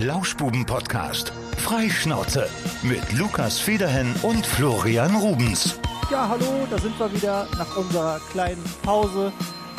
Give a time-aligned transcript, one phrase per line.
[0.00, 1.30] Lauschbuben-Podcast.
[1.58, 2.48] Freischnauze.
[2.82, 5.78] Mit Lukas Federhen und Florian Rubens.
[6.10, 9.30] Ja, hallo, da sind wir wieder nach unserer kleinen Pause.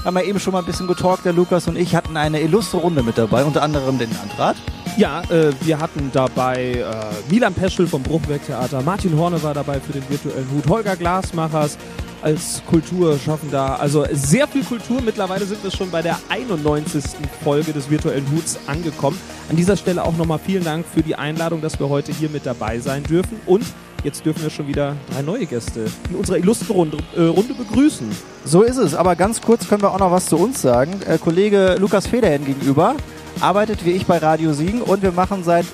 [0.05, 2.78] Haben wir eben schon mal ein bisschen getalkt, der Lukas und ich hatten eine illustre
[2.78, 4.57] Runde mit dabei, unter anderem den Landrat.
[4.96, 9.94] Ja, äh, wir hatten dabei äh, Milan Peschel vom Bruchwerk-Theater, Martin Horne war dabei für
[9.94, 11.79] den virtuellen Hut, Holger Glasmachers
[12.22, 13.79] als Kulturschaffender.
[13.79, 15.01] Also sehr viel Kultur.
[15.01, 17.04] Mittlerweile sind wir schon bei der 91.
[17.44, 19.18] Folge des virtuellen Huts angekommen.
[19.50, 22.45] An dieser Stelle auch nochmal vielen Dank für die Einladung, dass wir heute hier mit
[22.45, 23.40] dabei sein dürfen.
[23.45, 23.66] Und
[24.04, 28.08] jetzt dürfen wir schon wieder drei neue Gäste in unserer illustren Runde, äh, Runde begrüßen.
[28.45, 31.02] So ist es, aber ganz kurz können wir auch noch was zu uns sagen.
[31.08, 32.95] Äh, Kollege Lukas Federhen gegenüber
[33.40, 35.66] arbeitet wie ich bei Radio Siegen und wir machen seit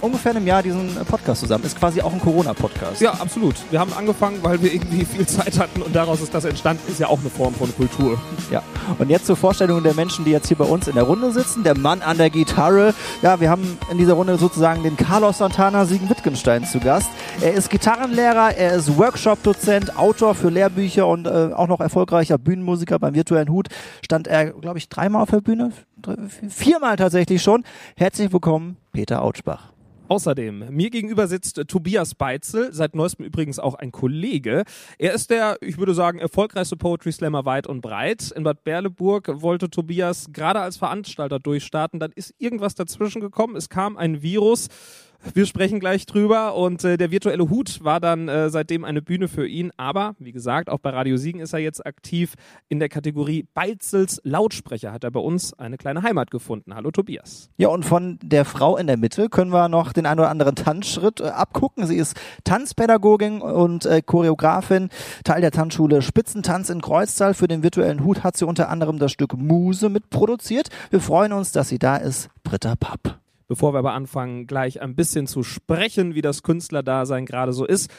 [0.00, 1.64] ungefähr einem Jahr diesen Podcast zusammen.
[1.64, 3.00] Ist quasi auch ein Corona-Podcast.
[3.00, 3.56] Ja, absolut.
[3.70, 6.82] Wir haben angefangen, weil wir irgendwie viel Zeit hatten und daraus ist das entstanden.
[6.90, 8.20] Ist ja auch eine Form von Kultur.
[8.50, 8.62] Ja.
[8.98, 11.64] Und jetzt zur Vorstellung der Menschen, die jetzt hier bei uns in der Runde sitzen.
[11.64, 12.94] Der Mann an der Gitarre.
[13.22, 17.10] Ja, wir haben in dieser Runde sozusagen den Carlos Santana Siegen Wittgenstein zu Gast.
[17.40, 22.98] Er ist Gitarrenlehrer, er ist Workshop-Dozent, Autor für Lehrbücher und äh, auch noch erfolgreicher Bühnenmusiker
[22.98, 23.68] beim virtuellen Hut.
[24.04, 25.72] Stand er, glaube ich, dreimal auf der Bühne?
[26.48, 27.64] Viermal tatsächlich schon.
[27.96, 29.77] Herzlich willkommen, Peter Autschbach.
[30.08, 34.64] Außerdem, mir gegenüber sitzt Tobias Beitzel, seit neuestem übrigens auch ein Kollege.
[34.96, 38.30] Er ist der, ich würde sagen, erfolgreichste Poetry Slammer weit und breit.
[38.30, 42.00] In Bad Berleburg wollte Tobias gerade als Veranstalter durchstarten.
[42.00, 43.54] Dann ist irgendwas dazwischen gekommen.
[43.54, 44.68] Es kam ein Virus
[45.34, 49.28] wir sprechen gleich drüber und äh, der virtuelle Hut war dann äh, seitdem eine Bühne
[49.28, 49.72] für ihn.
[49.76, 52.34] Aber wie gesagt, auch bei Radio Siegen ist er jetzt aktiv
[52.68, 54.92] in der Kategorie Beizels Lautsprecher.
[54.92, 56.74] Hat er bei uns eine kleine Heimat gefunden.
[56.74, 57.50] Hallo Tobias.
[57.56, 60.54] Ja, und von der Frau in der Mitte können wir noch den einen oder anderen
[60.54, 61.86] Tanzschritt äh, abgucken.
[61.86, 64.88] Sie ist Tanzpädagogin und äh, Choreografin,
[65.24, 67.34] Teil der Tanzschule Spitzentanz in Kreuztal.
[67.34, 70.68] Für den virtuellen Hut hat sie unter anderem das Stück Muse mitproduziert.
[70.90, 72.30] Wir freuen uns, dass sie da ist.
[72.44, 73.18] Britta Papp.
[73.48, 77.90] Bevor wir aber anfangen, gleich ein bisschen zu sprechen, wie das Künstlerdasein gerade so ist,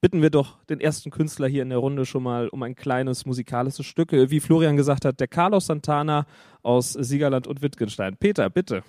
[0.00, 3.26] bitten wir doch den ersten Künstler hier in der Runde schon mal um ein kleines
[3.26, 4.12] musikalisches Stück.
[4.12, 6.26] Wie Florian gesagt hat, der Carlos Santana
[6.62, 8.16] aus Siegerland und Wittgenstein.
[8.16, 8.82] Peter, bitte.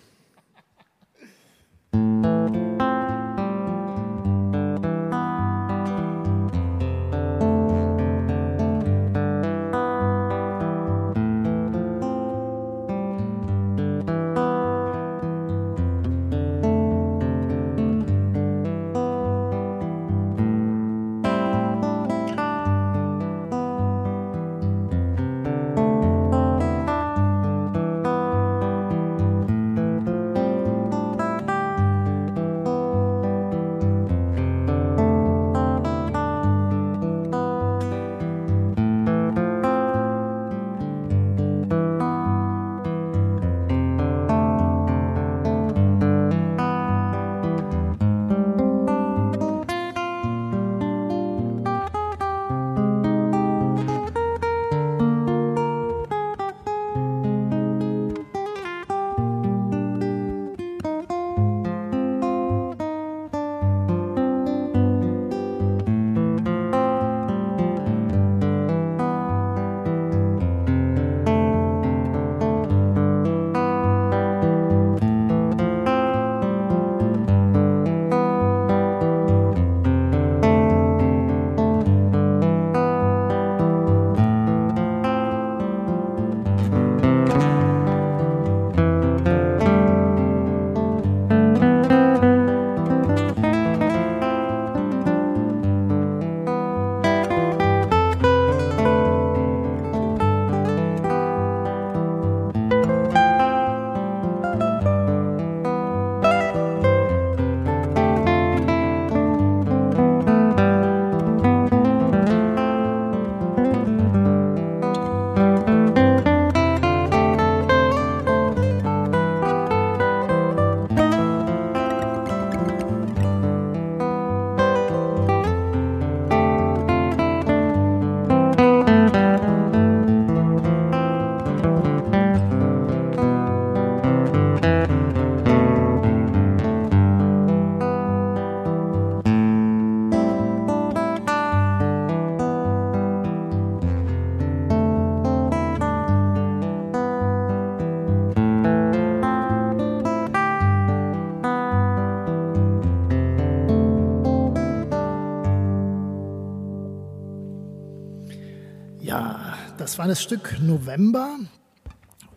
[160.00, 161.36] War das Stück November.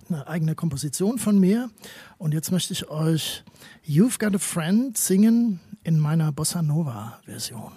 [0.08, 1.70] eine eigene Komposition von mir.
[2.18, 3.44] Und jetzt möchte ich euch
[3.86, 7.70] You've Got a Friend singen in meiner Bossa Nova Version.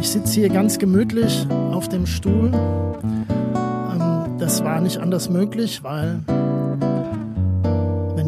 [0.00, 2.50] Ich sitze hier ganz gemütlich auf dem Stuhl.
[2.54, 6.24] Ähm, das war nicht anders möglich, weil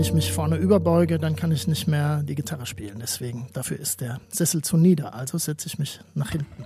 [0.00, 3.00] wenn ich mich vorne überbeuge, dann kann ich nicht mehr die Gitarre spielen.
[3.02, 5.12] Deswegen, dafür ist der Sessel zu nieder.
[5.12, 6.64] Also setze ich mich nach hinten.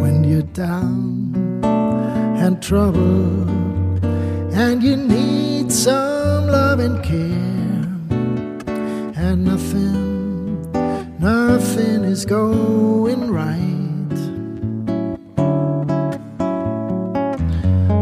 [0.00, 1.34] When you're down
[2.40, 3.46] and trouble
[4.54, 7.84] and you need some love and care
[9.14, 10.72] and nothing,
[11.18, 14.16] nothing is going right.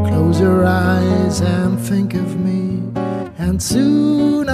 [0.07, 2.60] Close your eyes and think of me
[3.51, 4.50] and soon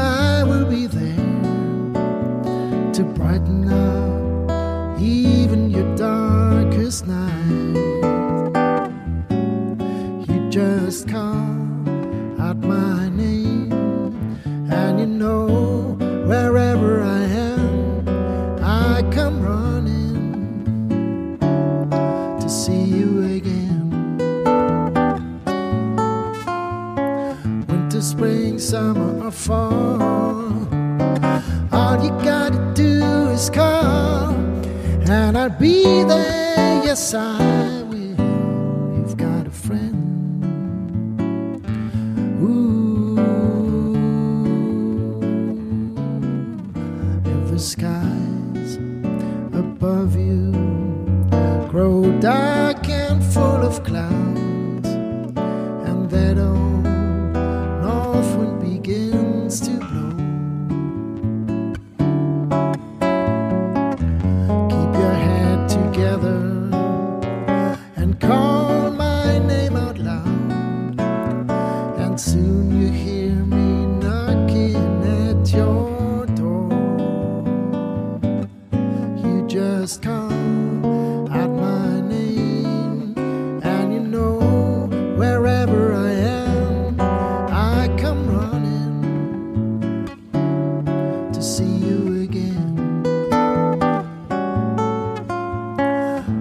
[91.36, 93.02] to see you again.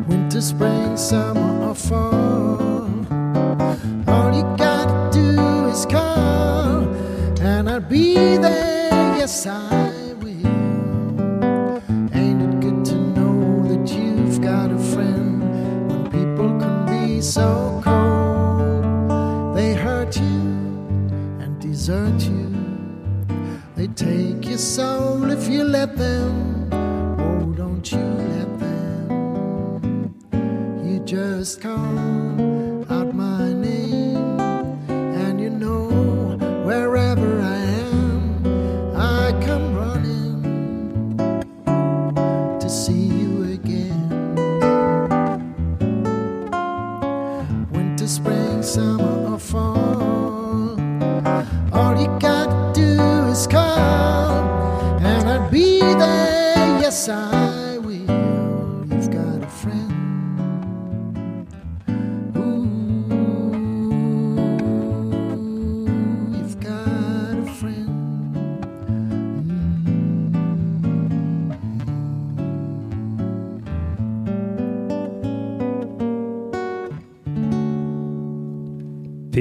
[0.08, 2.90] Winter, spring, summer, or fall.
[4.08, 6.88] All you gotta do is call,
[7.42, 9.18] and I'll be there.
[9.18, 9.85] Yes, I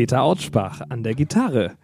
[0.04, 1.76] Peter Autschbach an der Gitarre.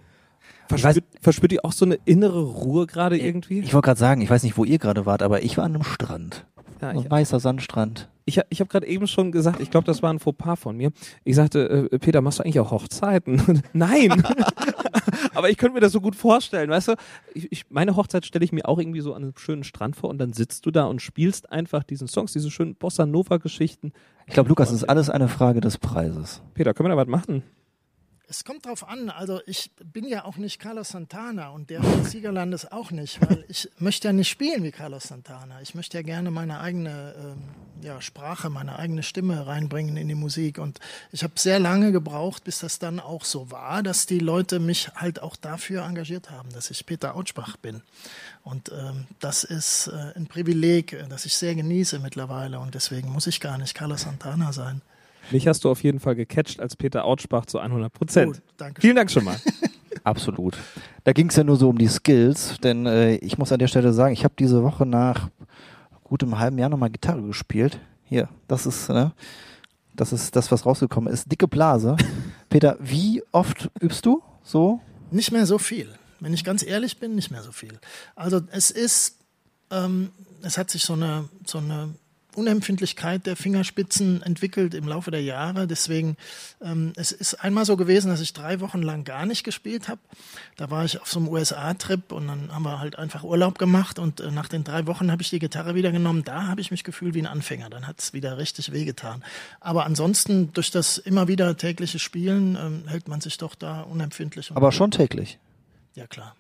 [0.68, 3.60] Verspürt, verspürt ihr auch so eine innere Ruhe gerade irgendwie?
[3.60, 5.74] Ich wollte gerade sagen, ich weiß nicht, wo ihr gerade wart, aber ich war an
[5.74, 6.44] einem Strand.
[6.82, 8.10] Ja, Ein ich weißer Sandstrand.
[8.26, 10.90] ich, ich habe gerade eben schon gesagt, ich glaube, das war ein Fauxpas von mir.
[11.24, 13.62] Ich sagte, äh, Peter, machst du eigentlich auch Hochzeiten?
[13.72, 14.22] Nein!
[15.34, 16.94] Aber ich könnte mir das so gut vorstellen, weißt du?
[17.32, 20.10] Ich, ich, meine Hochzeit stelle ich mir auch irgendwie so an einem schönen Strand vor
[20.10, 23.94] und dann sitzt du da und spielst einfach diesen Songs, diese schönen Bossa Nova-Geschichten.
[24.26, 26.42] Ich glaube, Lukas, es ist alles eine Frage des Preises.
[26.52, 27.44] Peter, können wir da was machen?
[28.30, 32.04] Es kommt drauf an, also ich bin ja auch nicht Carlos Santana und der von
[32.04, 35.60] Siegerlandes auch nicht, weil ich möchte ja nicht spielen wie Carlos Santana.
[35.62, 40.14] Ich möchte ja gerne meine eigene ähm, ja, Sprache, meine eigene Stimme reinbringen in die
[40.14, 40.78] Musik und
[41.10, 44.90] ich habe sehr lange gebraucht, bis das dann auch so war, dass die Leute mich
[44.94, 47.82] halt auch dafür engagiert haben, dass ich Peter Autschbach bin.
[48.44, 53.10] Und ähm, das ist äh, ein Privileg, äh, das ich sehr genieße mittlerweile und deswegen
[53.10, 54.82] muss ich gar nicht Carlos Santana sein.
[55.30, 58.42] Mich hast du auf jeden Fall gecatcht als Peter Autschbach zu 100 Prozent.
[58.56, 58.80] Danke.
[58.80, 59.37] Vielen Dank schon mal.
[60.04, 60.56] Absolut.
[61.04, 63.68] Da ging es ja nur so um die Skills, denn äh, ich muss an der
[63.68, 65.28] Stelle sagen, ich habe diese Woche nach
[66.04, 67.78] gut einem halben Jahr nochmal Gitarre gespielt.
[68.04, 69.12] Hier, das ist, ne?
[69.94, 71.30] Das ist das, was rausgekommen ist.
[71.30, 71.96] Dicke Blase.
[72.49, 74.80] Peter, wie oft übst du so?
[75.10, 75.88] Nicht mehr so viel.
[76.20, 77.78] Wenn ich ganz ehrlich bin, nicht mehr so viel.
[78.14, 79.16] Also es ist,
[79.70, 80.10] ähm,
[80.42, 81.94] es hat sich so eine, so eine
[82.34, 85.66] Unempfindlichkeit der Fingerspitzen entwickelt im Laufe der Jahre.
[85.66, 86.16] Deswegen,
[86.62, 90.00] ähm, es ist einmal so gewesen, dass ich drei Wochen lang gar nicht gespielt habe.
[90.56, 93.99] Da war ich auf so einem USA-Trip und dann haben wir halt einfach Urlaub gemacht
[93.99, 96.25] und äh, nach den drei Wochen habe ich die Gitarre wieder genommen.
[96.25, 97.70] Da habe ich mich gefühlt wie ein Anfänger.
[97.70, 99.25] Dann hat es wieder richtig wehgetan.
[99.60, 104.50] Aber ansonsten, durch das immer wieder tägliche Spielen, ähm, hält man sich doch da unempfindlich.
[104.54, 105.38] Aber schon täglich.
[105.94, 106.34] Ja, klar.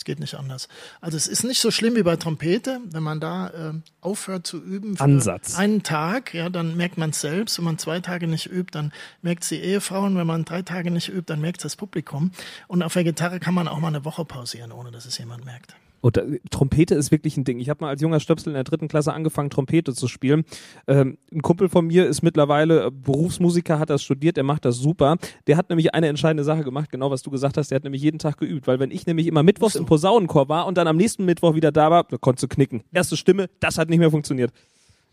[0.00, 0.66] Es geht nicht anders.
[1.02, 4.56] Also es ist nicht so schlimm wie bei Trompete, wenn man da äh, aufhört zu
[4.56, 5.58] üben für Ansatz.
[5.58, 7.58] einen Tag, ja, dann merkt man es selbst.
[7.58, 10.62] Wenn man zwei Tage nicht übt, dann merkt es die Ehefrau und wenn man drei
[10.62, 12.30] Tage nicht übt, dann merkt es das Publikum.
[12.66, 15.44] Und auf der Gitarre kann man auch mal eine Woche pausieren, ohne dass es jemand
[15.44, 15.74] merkt.
[16.00, 17.58] Und äh, Trompete ist wirklich ein Ding.
[17.60, 20.44] Ich habe mal als junger Stöpsel in der dritten Klasse angefangen, Trompete zu spielen.
[20.86, 24.76] Ähm, ein Kumpel von mir ist mittlerweile äh, Berufsmusiker, hat das studiert, der macht das
[24.76, 25.16] super.
[25.46, 28.02] Der hat nämlich eine entscheidende Sache gemacht, genau was du gesagt hast, der hat nämlich
[28.02, 28.66] jeden Tag geübt.
[28.66, 31.72] Weil wenn ich nämlich immer mittwochs im Posaunenchor war und dann am nächsten Mittwoch wieder
[31.72, 32.82] da war, da konntest du knicken.
[32.92, 34.52] Erste Stimme, das hat nicht mehr funktioniert.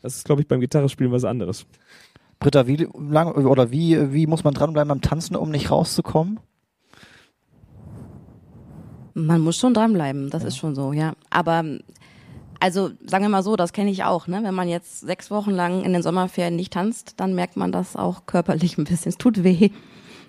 [0.01, 1.65] Das ist, glaube ich, beim Gitarrespielen was anderes.
[2.39, 6.39] Britta, wie lang oder wie, wie muss man dranbleiben beim Tanzen, um nicht rauszukommen?
[9.25, 10.49] Man muss schon dranbleiben, das ja.
[10.49, 11.13] ist schon so, ja.
[11.31, 11.63] Aber
[12.59, 14.27] also sagen wir mal so, das kenne ich auch.
[14.27, 14.41] Ne?
[14.43, 17.95] Wenn man jetzt sechs Wochen lang in den Sommerferien nicht tanzt, dann merkt man das
[17.95, 19.09] auch körperlich ein bisschen.
[19.09, 19.71] Es tut weh.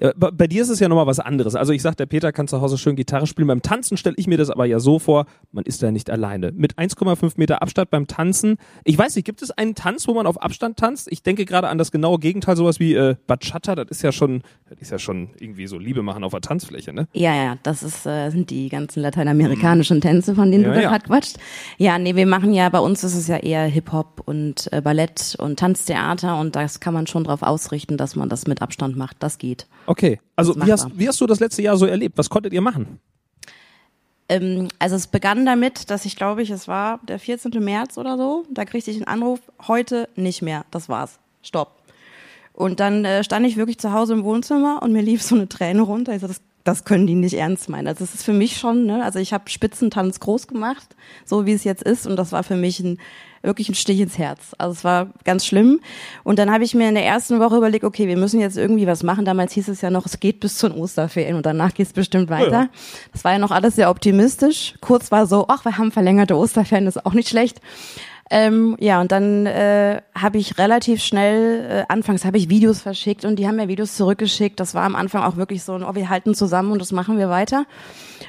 [0.00, 1.54] Ja, bei dir ist es ja nochmal was anderes.
[1.54, 3.48] Also ich sag, der Peter kann zu Hause schön Gitarre spielen.
[3.48, 6.52] Beim Tanzen stelle ich mir das aber ja so vor, man ist da nicht alleine.
[6.52, 8.56] Mit 1,5 Meter Abstand beim Tanzen.
[8.84, 11.08] Ich weiß nicht, gibt es einen Tanz, wo man auf Abstand tanzt?
[11.10, 13.74] Ich denke gerade an das genaue Gegenteil, sowas wie äh, Bachata.
[13.74, 16.92] Das ist ja schon, das ist ja schon irgendwie so Liebe machen auf der Tanzfläche,
[16.92, 17.08] ne?
[17.12, 20.88] Ja, ja, das ist, äh, sind die ganzen lateinamerikanischen Tänze, von denen ja, du ja.
[20.90, 21.36] gerade quatscht.
[21.76, 25.36] Ja, nee, wir machen ja, bei uns ist es ja eher Hip-Hop und äh, Ballett
[25.38, 29.16] und Tanztheater und das kann man schon drauf ausrichten, dass man das mit Abstand macht.
[29.20, 29.66] Das geht.
[29.88, 32.18] Okay, also wie hast, wie hast du das letzte Jahr so erlebt?
[32.18, 33.00] Was konntet ihr machen?
[34.28, 37.52] Ähm, also es begann damit, dass ich glaube ich, es war der 14.
[37.64, 41.82] März oder so, da kriegte ich einen Anruf, heute nicht mehr, das war's, stopp.
[42.52, 45.48] Und dann äh, stand ich wirklich zu Hause im Wohnzimmer und mir lief so eine
[45.48, 46.14] Träne runter.
[46.14, 47.86] Ich so, das, das können die nicht ernst meinen.
[47.86, 49.02] Also das ist für mich schon, ne?
[49.02, 52.56] also ich habe Spitzentanz groß gemacht, so wie es jetzt ist und das war für
[52.56, 52.98] mich ein
[53.42, 54.54] wirklich ein Stich ins Herz.
[54.58, 55.80] Also es war ganz schlimm.
[56.24, 58.86] Und dann habe ich mir in der ersten Woche überlegt, okay, wir müssen jetzt irgendwie
[58.86, 59.24] was machen.
[59.24, 61.92] Damals hieß es ja noch, es geht bis zu den Osterferien und danach geht es
[61.92, 62.50] bestimmt weiter.
[62.50, 62.68] Ja.
[63.12, 64.74] Das war ja noch alles sehr optimistisch.
[64.80, 67.60] Kurz war so, ach, wir haben verlängerte Osterferien, das ist auch nicht schlecht.
[68.30, 73.24] Ähm, ja, und dann äh, habe ich relativ schnell, äh, anfangs habe ich Videos verschickt
[73.24, 74.60] und die haben mir Videos zurückgeschickt.
[74.60, 77.30] Das war am Anfang auch wirklich so, oh, wir halten zusammen und das machen wir
[77.30, 77.64] weiter.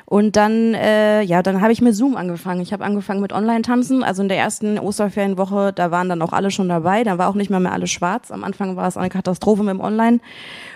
[0.06, 2.62] Und dann, äh, ja, dann habe ich mit Zoom angefangen.
[2.62, 4.03] Ich habe angefangen mit Online-Tanzen.
[4.03, 7.03] Also in der ersten Osterferienwoche, da waren dann auch alle schon dabei.
[7.03, 8.32] Da war auch nicht mehr mehr alles schwarz.
[8.32, 10.20] Am Anfang war es eine Katastrophe mit dem Online.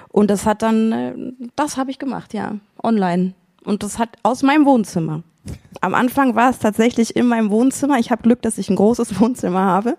[0.10, 1.14] Und das hat dann, äh,
[1.56, 3.34] das habe ich gemacht, ja, online.
[3.66, 5.24] Und das hat aus meinem Wohnzimmer.
[5.82, 8.00] Am Anfang war es tatsächlich in meinem Wohnzimmer.
[8.00, 9.98] Ich habe Glück, dass ich ein großes Wohnzimmer habe.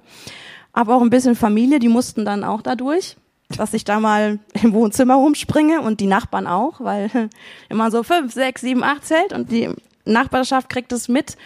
[0.72, 3.16] Aber auch ein bisschen Familie, die mussten dann auch dadurch,
[3.48, 7.10] dass ich da mal im Wohnzimmer rumspringe und die Nachbarn auch, weil
[7.68, 9.70] immer so fünf, sechs, sieben, acht zählt und die
[10.04, 11.36] Nachbarschaft kriegt es mit.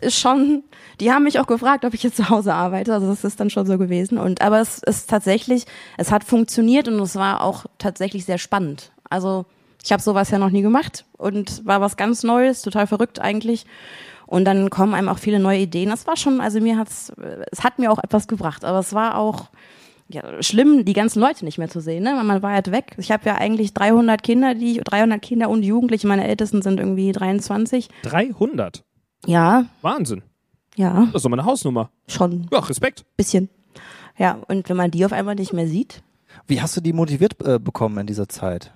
[0.00, 0.62] Ist schon,
[1.00, 2.94] die haben mich auch gefragt, ob ich jetzt zu Hause arbeite.
[2.94, 4.18] Also das ist dann schon so gewesen.
[4.18, 8.92] Und aber es ist tatsächlich, es hat funktioniert und es war auch tatsächlich sehr spannend.
[9.10, 9.46] Also
[9.88, 13.64] ich habe sowas ja noch nie gemacht und war was ganz Neues, total verrückt eigentlich.
[14.26, 15.88] Und dann kommen einem auch viele neue Ideen.
[15.88, 17.10] Das war schon, also mir hat's,
[17.50, 19.48] es hat mir auch etwas gebracht, aber es war auch
[20.08, 22.04] ja, schlimm, die ganzen Leute nicht mehr zu sehen.
[22.04, 22.22] Ne?
[22.22, 22.96] Man war halt weg.
[22.98, 26.06] Ich habe ja eigentlich 300 Kinder, die 300 Kinder und Jugendliche.
[26.06, 27.88] Meine Ältesten sind irgendwie 23.
[28.02, 28.84] 300?
[29.24, 29.64] Ja.
[29.80, 30.20] Wahnsinn.
[30.76, 31.06] Ja.
[31.06, 31.88] Das ist doch meine Hausnummer.
[32.08, 32.46] Schon.
[32.52, 33.06] Ja, Respekt.
[33.16, 33.48] Bisschen.
[34.18, 36.02] Ja, und wenn man die auf einmal nicht mehr sieht.
[36.46, 38.70] Wie hast du die motiviert äh, bekommen in dieser Zeit?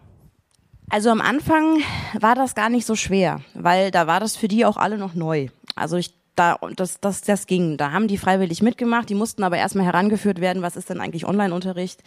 [0.92, 1.78] Also am Anfang
[2.20, 5.14] war das gar nicht so schwer, weil da war das für die auch alle noch
[5.14, 5.48] neu.
[5.74, 7.78] Also ich da das das das ging.
[7.78, 9.08] Da haben die freiwillig mitgemacht.
[9.08, 10.60] Die mussten aber erstmal herangeführt werden.
[10.60, 12.02] Was ist denn eigentlich Online-Unterricht?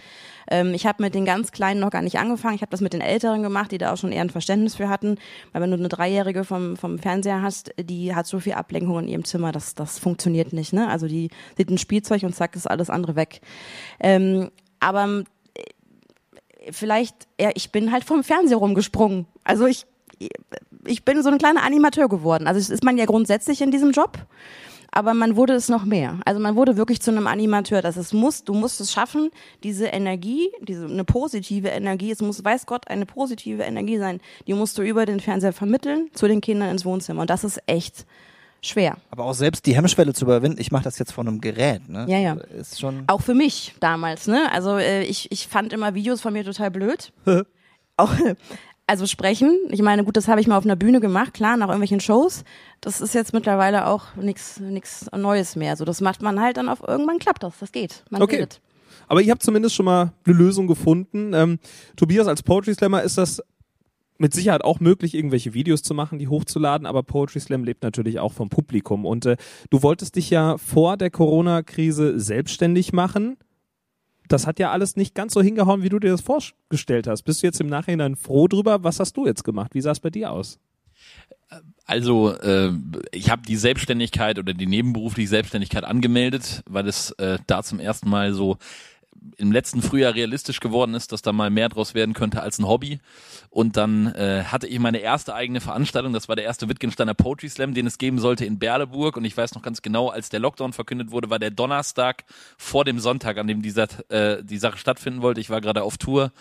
[0.51, 2.53] Ähm, ich habe mit den ganz Kleinen noch gar nicht angefangen.
[2.53, 4.87] Ich habe das mit den Älteren gemacht, die da auch schon eher ein Verständnis für
[4.87, 5.17] hatten.
[5.51, 9.07] Weil wenn du eine Dreijährige vom vom Fernseher hast, die hat so viel Ablenkung in
[9.07, 10.73] ihrem Zimmer, das das funktioniert nicht.
[10.73, 10.87] Ne?
[10.87, 13.41] Also die sieht ein Spielzeug und zack ist alles andere weg.
[13.99, 15.23] Ähm, aber
[16.71, 19.25] vielleicht, ja, ich bin halt vom Fernseher rumgesprungen.
[19.43, 19.85] Also ich,
[20.85, 22.47] ich bin so ein kleiner Animateur geworden.
[22.47, 24.17] Also das ist man ja grundsätzlich in diesem Job,
[24.91, 26.19] aber man wurde es noch mehr.
[26.25, 27.81] Also man wurde wirklich zu einem Animateur.
[27.81, 29.29] Das es muss, du musst es schaffen,
[29.63, 32.11] diese Energie, diese eine positive Energie.
[32.11, 34.21] Es muss, weiß Gott, eine positive Energie sein.
[34.47, 37.21] Die musst du über den Fernseher vermitteln zu den Kindern ins Wohnzimmer.
[37.21, 38.05] Und das ist echt
[38.67, 38.97] schwer.
[39.11, 42.05] Aber auch selbst die Hemmschwelle zu überwinden, ich mache das jetzt von einem Gerät, ne?
[42.07, 42.33] Ja, ja.
[42.33, 43.03] Ist schon.
[43.07, 44.51] Auch für mich damals, ne?
[44.51, 47.11] Also äh, ich, ich fand immer Videos von mir total blöd.
[47.97, 48.13] auch,
[48.87, 49.57] also sprechen.
[49.69, 52.43] Ich meine, gut, das habe ich mal auf einer Bühne gemacht, klar, nach irgendwelchen Shows.
[52.81, 55.75] Das ist jetzt mittlerweile auch nichts nichts Neues mehr.
[55.75, 57.53] So, das macht man halt dann auf irgendwann klappt das.
[57.59, 58.03] Das geht.
[58.09, 58.35] Man Okay.
[58.35, 58.61] redet.
[59.07, 61.33] Aber ihr habt zumindest schon mal eine Lösung gefunden.
[61.33, 61.59] Ähm,
[61.95, 63.41] Tobias, als Poetry Slammer ist das
[64.17, 68.19] mit Sicherheit auch möglich, irgendwelche Videos zu machen, die hochzuladen, aber Poetry Slam lebt natürlich
[68.19, 69.05] auch vom Publikum.
[69.05, 69.37] Und äh,
[69.69, 73.37] du wolltest dich ja vor der Corona-Krise selbstständig machen.
[74.27, 77.23] Das hat ja alles nicht ganz so hingehauen, wie du dir das vorgestellt hast.
[77.23, 78.83] Bist du jetzt im Nachhinein froh drüber?
[78.83, 79.75] Was hast du jetzt gemacht?
[79.75, 80.59] Wie sah es bei dir aus?
[81.85, 82.71] Also äh,
[83.11, 88.09] ich habe die Selbstständigkeit oder die nebenberufliche Selbstständigkeit angemeldet, weil es äh, da zum ersten
[88.09, 88.57] Mal so
[89.37, 92.67] im letzten Frühjahr realistisch geworden ist, dass da mal mehr draus werden könnte als ein
[92.67, 92.99] Hobby.
[93.49, 97.49] Und dann äh, hatte ich meine erste eigene Veranstaltung, das war der erste Wittgensteiner Poetry
[97.49, 99.17] Slam, den es geben sollte in Berleburg.
[99.17, 102.25] Und ich weiß noch ganz genau, als der Lockdown verkündet wurde, war der Donnerstag
[102.57, 105.41] vor dem Sonntag, an dem dieser, äh, die Sache stattfinden wollte.
[105.41, 106.31] Ich war gerade auf Tour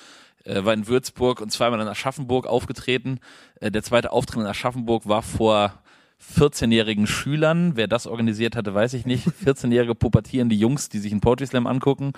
[0.44, 3.20] äh, war in Würzburg und zweimal in Aschaffenburg aufgetreten.
[3.60, 5.83] Äh, der zweite Auftritt in Aschaffenburg war vor
[6.36, 7.72] 14-jährigen Schülern.
[7.76, 9.28] Wer das organisiert hatte, weiß ich nicht.
[9.44, 12.12] 14-jährige pubertierende Jungs, die sich einen Poetry Slam angucken.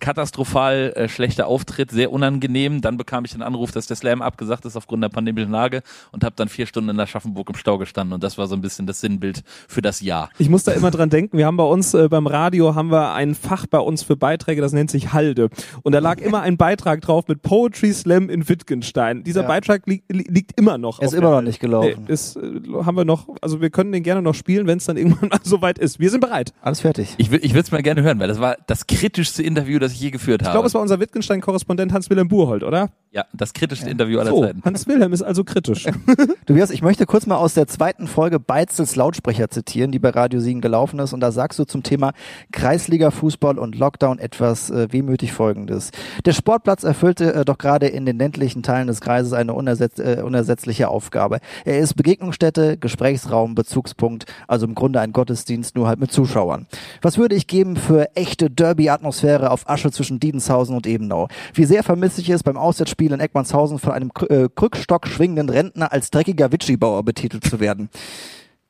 [0.00, 2.80] Katastrophal äh, schlechter Auftritt, sehr unangenehm.
[2.80, 5.82] Dann bekam ich den Anruf, dass der Slam abgesagt ist aufgrund der pandemischen Lage
[6.12, 8.14] und habe dann vier Stunden in Aschaffenburg im Stau gestanden.
[8.14, 10.30] Und das war so ein bisschen das Sinnbild für das Jahr.
[10.38, 13.14] Ich muss da immer dran denken, wir haben bei uns äh, beim Radio haben wir
[13.14, 15.48] ein Fach bei uns für Beiträge, das nennt sich Halde.
[15.82, 19.24] Und da lag immer ein Beitrag drauf mit Poetry Slam in Wittgenstein.
[19.24, 19.48] Dieser Ja.
[19.48, 21.00] Beitrag li li liegt immer noch.
[21.00, 22.04] Er ist auf immer der noch nicht gelaufen.
[22.06, 24.86] Nee, ist, äh, haben wir noch, also wir können den gerne noch spielen, wenn es
[24.86, 26.00] dann irgendwann mal soweit ist.
[26.00, 26.52] Wir sind bereit.
[26.62, 27.14] Alles fertig.
[27.18, 29.92] Ich, will- ich würde es mal gerne hören, weil das war das kritischste Interview, das
[29.92, 30.56] ich je geführt Ich habe.
[30.56, 32.90] glaube, es war unser Wittgenstein-Korrespondent Hans-Wilhelm Buchhold, oder?
[33.12, 34.60] ja, das kritischste Interview aller So, Zeiten.
[34.62, 35.86] Hans-Wilhelm ist also kritisch.
[36.46, 40.38] Tobias, ich möchte kurz mal aus der zweiten Folge Beizels Lautsprecher zitieren, die bei Radio
[40.40, 41.14] Siegen gelaufen ist.
[41.14, 42.12] Und da sagst du zum Thema
[42.52, 45.92] Kreisliga-Fußball und Lockdown etwas äh, wehmütig Folgendes.
[46.24, 50.20] Der Sportplatz erfüllte äh, doch gerade in den ländlichen Teilen des Kreises eine unersetz äh,
[50.24, 51.38] unersetzliche Aufgabe.
[51.64, 56.66] Er ist Begegnungsstätte, Gesprächsraum, Bezugspunkt, also im Grunde ein Gottesdienst, nur halt mit Zuschauern.
[57.02, 61.28] Was würde ich geben für echte Derby-Atmosphäre auf Asche zwischen Diedenshausen und Ebenau?
[61.54, 65.92] Wie sehr vermisse ich es beim Auswärtsspiel in Eckmannshausen von einem äh, Krückstock schwingenden Rentner
[65.92, 67.88] als dreckiger Witschibauer betitelt zu werden.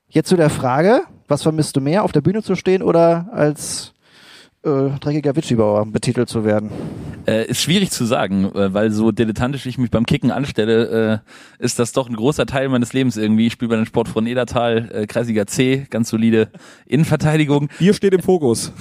[0.09, 3.92] Jetzt zu der Frage, was vermisst du mehr, auf der Bühne zu stehen oder als
[4.66, 6.70] äh, dreckiger Witschibauer betitelt zu werden?
[7.26, 11.22] Äh, ist schwierig zu sagen, äh, weil so dilettantisch ich mich beim Kicken anstelle,
[11.59, 13.46] äh, ist das doch ein großer Teil meines Lebens irgendwie.
[13.46, 16.50] Ich spiele bei den Sportfreund Edertal, äh, Kreisliga C, ganz solide
[16.87, 17.68] Innenverteidigung.
[17.79, 18.72] Hier steht im Fokus.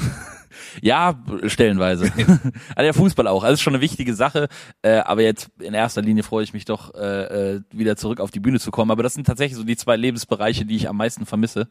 [0.82, 2.12] Ja, stellenweise.
[2.16, 2.40] also
[2.78, 3.44] der Fußball auch.
[3.44, 4.48] Also ist schon eine wichtige Sache.
[4.82, 8.32] Äh, aber jetzt in erster Linie freue ich mich doch, äh, äh, wieder zurück auf
[8.32, 8.92] die Bühne zu kommen.
[8.92, 11.70] Aber das sind tatsächlich so die zwei Lebensbereiche, die ich am meisten vermisse.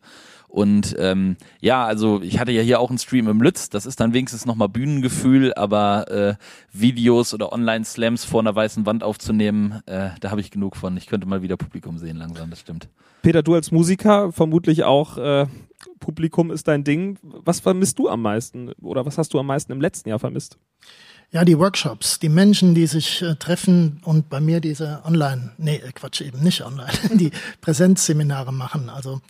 [0.48, 3.70] Und ähm, ja, also ich hatte ja hier auch einen Stream im Lütz.
[3.70, 6.34] Das ist dann wenigstens nochmal Bühnengefühl, aber äh,
[6.72, 10.96] Videos oder Online-Slams vor einer weißen Wand aufzunehmen, äh, da habe ich genug von.
[10.96, 12.88] Ich könnte mal wieder Publikum sehen langsam, das stimmt.
[13.22, 15.46] Peter, du als Musiker, vermutlich auch äh,
[16.04, 17.18] Publikum ist dein Ding.
[17.22, 20.58] Was vermisst du am meisten oder was hast du am meisten im letzten Jahr vermisst?
[21.30, 25.76] Ja, die Workshops, die Menschen, die sich äh, treffen und bei mir diese Online, nee,
[25.76, 27.30] äh, Quatsch, eben nicht online, die
[27.62, 28.90] Präsenzseminare machen.
[28.90, 29.22] Also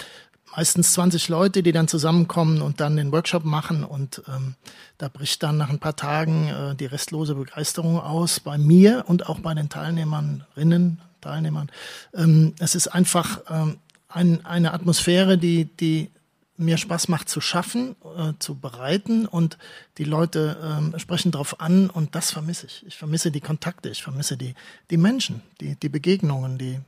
[0.56, 4.56] meistens 20 Leute, die dann zusammenkommen und dann den Workshop machen und ähm,
[4.98, 9.28] da bricht dann nach ein paar Tagen äh, die restlose Begeisterung aus bei mir und
[9.28, 11.70] auch bei den Teilnehmerinnen, Teilnehmern.
[12.14, 16.10] Ähm, es ist einfach ähm, ein, eine Atmosphäre, die, die
[16.56, 19.58] mir Spaß macht zu schaffen, äh, zu bereiten und
[19.98, 22.86] die Leute ähm, sprechen darauf an und das vermisse ich.
[22.86, 24.54] Ich vermisse die Kontakte, ich vermisse die,
[24.90, 26.78] die Menschen, die, die Begegnungen, die,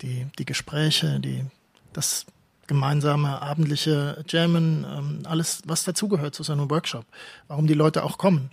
[0.00, 1.44] die, die Gespräche, die,
[1.92, 2.26] das
[2.66, 7.04] gemeinsame abendliche Jammen, ähm, alles, was dazugehört zu so einem Workshop,
[7.48, 8.50] warum die Leute auch kommen.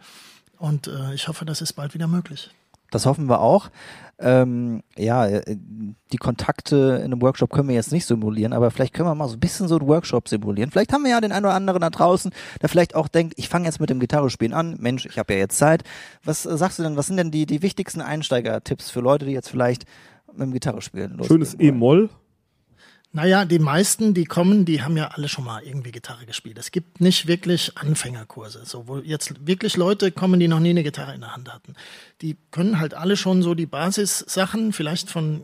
[0.58, 2.52] Und äh, ich hoffe, das ist bald wieder möglich.
[2.92, 3.70] Das hoffen wir auch.
[4.20, 5.58] Ähm, ja, äh,
[6.14, 9.28] die Kontakte in einem Workshop können wir jetzt nicht simulieren, aber vielleicht können wir mal
[9.28, 10.70] so ein bisschen so einen Workshop simulieren.
[10.70, 13.50] Vielleicht haben wir ja den einen oder anderen da draußen, der vielleicht auch denkt, ich
[13.50, 14.78] fange jetzt mit dem Gitarrespielen an.
[14.80, 15.84] Mensch, ich habe ja jetzt Zeit.
[16.24, 19.32] Was äh, sagst du denn, was sind denn die, die wichtigsten Einsteiger-Tipps für Leute, die
[19.32, 19.86] jetzt vielleicht
[20.32, 21.60] mit dem Gitarrespielen loslegen Schönes?
[21.60, 22.10] E-Moll.
[23.14, 26.58] Naja, die meisten, die kommen, die haben ja alle schon mal irgendwie Gitarre gespielt.
[26.58, 30.84] Es gibt nicht wirklich Anfängerkurse, so wo jetzt wirklich Leute kommen, die noch nie eine
[30.84, 31.74] Gitarre in der Hand hatten.
[32.22, 35.42] Die können halt alle schon so die Basissachen, vielleicht von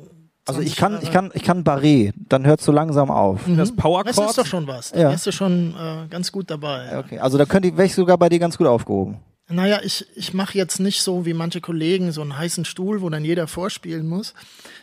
[0.47, 3.41] Also 20 ich kann, Jahre- ich kann, ich kann Barré, dann hört so langsam auf.
[3.45, 4.29] Das Das Powerchord.
[4.29, 4.91] ist doch schon was.
[4.91, 5.09] Da Ja.
[5.09, 6.85] wärst du schon äh, ganz gut dabei.
[6.89, 6.99] Ja.
[6.99, 9.17] Okay, also da könnte ich, wäre ich sogar bei dir ganz gut aufgehoben.
[9.49, 13.09] Naja, ich, ich mache jetzt nicht so wie manche Kollegen so einen heißen Stuhl, wo
[13.09, 14.33] dann jeder vorspielen muss.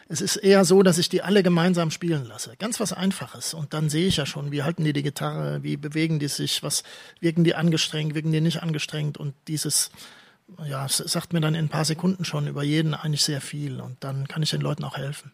[0.09, 2.55] Es ist eher so, dass ich die alle gemeinsam spielen lasse.
[2.59, 3.53] Ganz was Einfaches.
[3.53, 6.63] Und dann sehe ich ja schon, wie halten die die Gitarre, wie bewegen die sich,
[6.63, 6.83] was
[7.21, 9.19] wirken die angestrengt, wirken die nicht angestrengt.
[9.19, 9.91] Und dieses,
[10.67, 13.83] ja, sagt mir dann in ein paar Sekunden schon über jeden eigentlich sehr viel.
[13.83, 15.31] Und dann kann ich den Leuten auch helfen.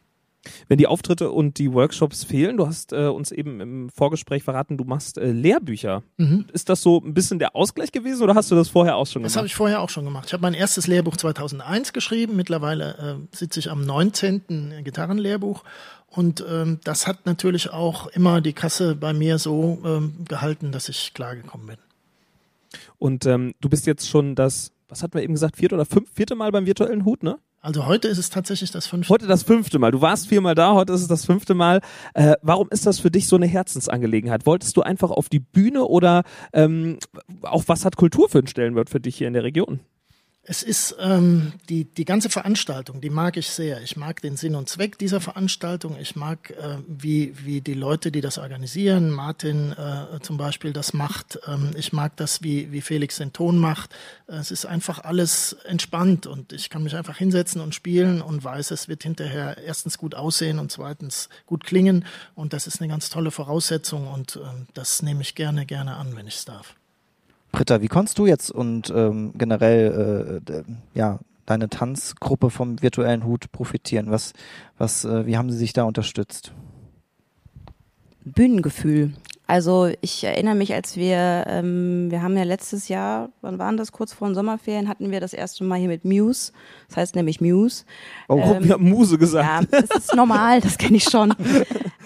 [0.69, 4.79] Wenn die Auftritte und die Workshops fehlen, du hast äh, uns eben im Vorgespräch verraten,
[4.79, 6.03] du machst äh, Lehrbücher.
[6.17, 6.47] Mhm.
[6.53, 9.23] Ist das so ein bisschen der Ausgleich gewesen oder hast du das vorher auch schon
[9.23, 9.51] Das habe gemacht?
[9.51, 10.25] ich vorher auch schon gemacht.
[10.29, 12.37] Ich habe mein erstes Lehrbuch 2001 geschrieben.
[12.37, 14.83] Mittlerweile äh, sitze ich am 19.
[14.83, 15.63] Gitarrenlehrbuch.
[16.09, 20.89] Und ähm, das hat natürlich auch immer die Kasse bei mir so ähm, gehalten, dass
[20.89, 21.77] ich klargekommen bin.
[22.99, 26.09] Und ähm, du bist jetzt schon das, was hatten wir eben gesagt, vierte oder fünf,
[26.15, 27.39] vierte Mal beim virtuellen Hut, ne?
[27.63, 29.13] Also heute ist es tatsächlich das fünfte.
[29.13, 29.91] Heute das fünfte Mal.
[29.91, 31.83] Du warst viermal da, heute ist es das fünfte Mal.
[32.15, 34.47] Äh, warum ist das für dich so eine Herzensangelegenheit?
[34.47, 36.23] Wolltest du einfach auf die Bühne oder
[36.55, 36.99] ähm,
[37.43, 39.81] auch was hat Kultur für einen Stellenwert für dich hier in der Region?
[40.43, 43.83] Es ist ähm, die, die ganze Veranstaltung, die mag ich sehr.
[43.83, 45.99] Ich mag den Sinn und Zweck dieser Veranstaltung.
[46.01, 50.95] Ich mag, äh, wie, wie die Leute, die das organisieren, Martin äh, zum Beispiel das
[50.95, 51.39] macht.
[51.47, 53.93] Ähm, ich mag das, wie, wie Felix den Ton macht.
[54.29, 58.43] Äh, Es ist einfach alles entspannt und ich kann mich einfach hinsetzen und spielen und
[58.43, 62.07] weiß, es wird hinterher erstens gut aussehen und zweitens gut klingen.
[62.35, 66.17] Und das ist eine ganz tolle Voraussetzung und ähm, das nehme ich gerne, gerne an,
[66.17, 66.80] wenn ich es darf.
[67.53, 70.63] Britta, wie konntest du jetzt und ähm, generell äh,
[70.95, 74.11] ja deine Tanzgruppe vom virtuellen Hut profitieren?
[74.11, 74.33] Was,
[74.79, 76.53] was, äh, wie haben sie sich da unterstützt?
[78.25, 79.15] Bühnengefühl.
[79.51, 83.91] Also ich erinnere mich, als wir, ähm, wir haben ja letztes Jahr, wann waren das,
[83.91, 86.53] kurz vor den Sommerferien, hatten wir das erste Mal hier mit Muse,
[86.87, 87.83] das heißt nämlich Muse.
[88.29, 89.73] Oh, Ähm, wir haben Muse gesagt.
[89.73, 91.35] Ja, das ist normal, das kenne ich schon.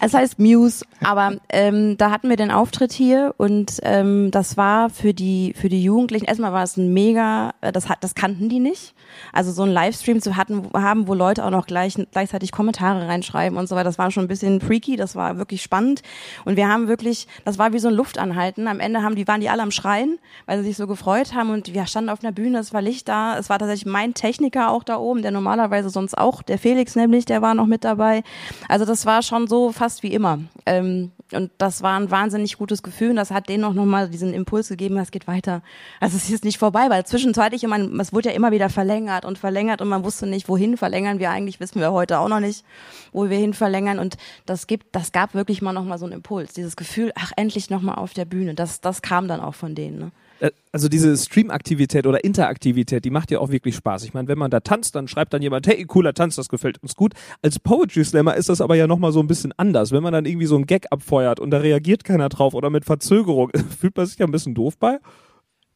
[0.01, 4.91] Es heißt Muse, aber ähm, da hatten wir den Auftritt hier und ähm, das war
[4.91, 8.49] für die für die Jugendlichen erstmal war es ein mega, äh, das hat das kannten
[8.49, 8.95] die nicht.
[9.33, 13.57] Also so ein Livestream zu hatten, haben, wo Leute auch noch gleich, gleichzeitig Kommentare reinschreiben
[13.57, 13.85] und so weiter.
[13.85, 16.03] Das war schon ein bisschen freaky, das war wirklich spannend
[16.45, 18.69] und wir haben wirklich, das war wie so ein Luftanhalten.
[18.69, 21.51] Am Ende haben die waren die alle am Schreien, weil sie sich so gefreut haben
[21.51, 24.71] und wir standen auf einer Bühne, es war Licht da, es war tatsächlich mein Techniker
[24.71, 28.23] auch da oben, der normalerweise sonst auch, der Felix nämlich, der war noch mit dabei.
[28.69, 30.39] Also das war schon so fast wie immer.
[30.67, 34.33] Ähm, und das war ein wahnsinnig gutes Gefühl und das hat denen auch nochmal diesen
[34.35, 35.63] Impuls gegeben, es geht weiter.
[36.01, 39.39] Also es ist nicht vorbei, weil zwischenzeitlich, immer, es wurde ja immer wieder verlängert und
[39.39, 42.65] verlängert und man wusste nicht, wohin verlängern wir eigentlich, wissen wir heute auch noch nicht,
[43.13, 44.17] wo wir hin verlängern und
[44.47, 47.95] das gibt, das gab wirklich mal nochmal so einen Impuls, dieses Gefühl, ach endlich nochmal
[47.97, 49.99] auf der Bühne, das, das kam dann auch von denen.
[49.99, 50.11] Ne?
[50.41, 54.05] Äh, Also diese Stream-Aktivität oder Interaktivität, die macht ja auch wirklich Spaß.
[54.05, 56.83] Ich meine, wenn man da tanzt, dann schreibt dann jemand, hey, cooler Tanz, das gefällt
[56.83, 57.15] uns gut.
[57.41, 59.91] Als Poetry Slammer ist das aber ja nochmal so ein bisschen anders.
[59.91, 62.85] Wenn man dann irgendwie so einen Gag abfeuert und da reagiert keiner drauf oder mit
[62.85, 64.99] Verzögerung, fühlt man sich ja ein bisschen doof bei.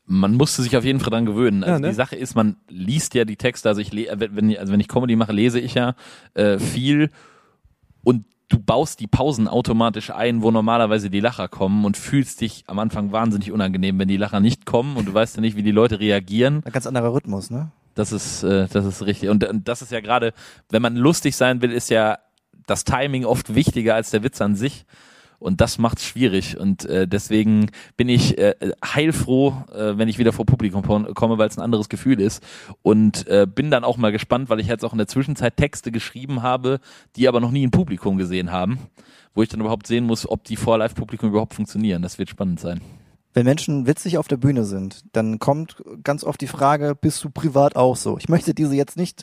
[0.04, 1.62] Man musste sich auf jeden Fall dran gewöhnen.
[1.64, 1.88] Also Ja, ne?
[1.88, 3.68] die Sache ist, man liest ja die Texte.
[3.68, 5.94] Also ich wenn, also wenn ich Comedy mache, lese ich ja
[6.34, 7.10] äh, viel
[8.04, 12.64] und du baust die Pausen automatisch ein, wo normalerweise die Lacher kommen und fühlst dich
[12.66, 15.62] am Anfang wahnsinnig unangenehm, wenn die Lacher nicht kommen und du weißt ja nicht, wie
[15.62, 16.62] die Leute reagieren.
[16.64, 17.70] Ein ganz anderer Rhythmus, ne?
[17.94, 19.28] Das ist, äh, das ist richtig.
[19.28, 20.32] Und, und das ist ja gerade,
[20.70, 22.18] wenn man lustig sein will, ist ja
[22.66, 24.84] das Timing oft wichtiger als der Witz an sich.
[25.38, 26.58] Und das macht's schwierig.
[26.58, 31.48] Und äh, deswegen bin ich äh, heilfroh, äh, wenn ich wieder vor Publikum komme, weil
[31.48, 32.42] es ein anderes Gefühl ist.
[32.82, 35.92] Und äh, bin dann auch mal gespannt, weil ich jetzt auch in der Zwischenzeit Texte
[35.92, 36.80] geschrieben habe,
[37.16, 38.78] die aber noch nie ein Publikum gesehen haben.
[39.34, 42.02] Wo ich dann überhaupt sehen muss, ob die vor Live-Publikum überhaupt funktionieren.
[42.02, 42.80] Das wird spannend sein.
[43.34, 47.30] Wenn Menschen witzig auf der Bühne sind, dann kommt ganz oft die Frage, bist du
[47.30, 48.18] privat auch so?
[48.18, 49.22] Ich möchte diese jetzt nicht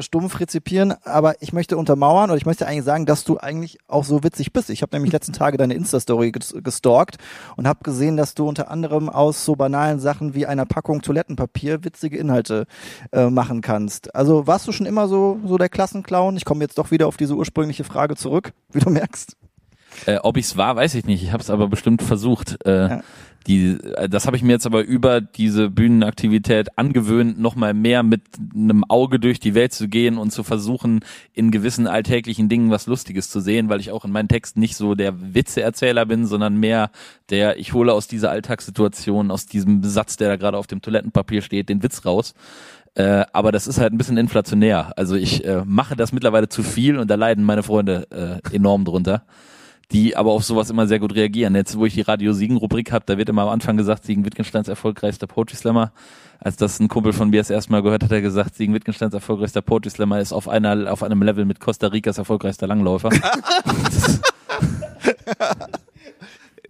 [0.00, 4.04] stumpf rezipieren, aber ich möchte untermauern oder ich möchte eigentlich sagen, dass du eigentlich auch
[4.04, 4.70] so witzig bist.
[4.70, 7.16] Ich habe nämlich letzten Tage deine Insta-Story ges- gestalkt
[7.56, 11.84] und habe gesehen, dass du unter anderem aus so banalen Sachen wie einer Packung Toilettenpapier
[11.84, 12.66] witzige Inhalte
[13.12, 14.14] äh, machen kannst.
[14.14, 16.36] Also warst du schon immer so, so der Klassenclown?
[16.36, 19.36] Ich komme jetzt doch wieder auf diese ursprüngliche Frage zurück, wie du merkst.
[20.06, 21.22] Äh, ob ich's war, weiß ich nicht.
[21.22, 22.58] Ich habe es aber bestimmt versucht.
[22.66, 23.00] Äh, Ja.
[23.48, 28.22] Die, äh, das habe ich mir jetzt aber über diese Bühnenaktivität angewöhnt, nochmal mehr mit
[28.54, 31.00] einem Auge durch die Welt zu gehen und zu versuchen,
[31.32, 34.76] in gewissen alltäglichen Dingen was Lustiges zu sehen, weil ich auch in meinen Texten nicht
[34.76, 36.90] so der Witzeerzähler bin, sondern mehr
[37.30, 41.40] der, ich hole aus dieser Alltagssituation, aus diesem Satz, der da gerade auf dem Toilettenpapier
[41.40, 42.34] steht, den Witz raus.
[42.94, 44.92] Äh, aber das ist halt ein bisschen inflationär.
[44.96, 48.84] Also ich äh, mache das mittlerweile zu viel und da leiden meine Freunde äh, enorm
[48.84, 49.22] drunter
[49.92, 51.54] die aber auf sowas immer sehr gut reagieren.
[51.54, 54.68] Jetzt, wo ich die Radio Siegen-Rubrik habe, da wird immer am Anfang gesagt, Siegen Wittgensteins
[54.68, 55.92] erfolgreichster Poetry Slammer.
[56.40, 58.74] Als das ein Kumpel von mir das erste Mal gehört hat, hat er gesagt, Siegen
[58.74, 63.08] Wittgensteins erfolgreichster Poetry Slammer ist auf einer, auf einem Level mit Costa Ricas erfolgreichster Langläufer.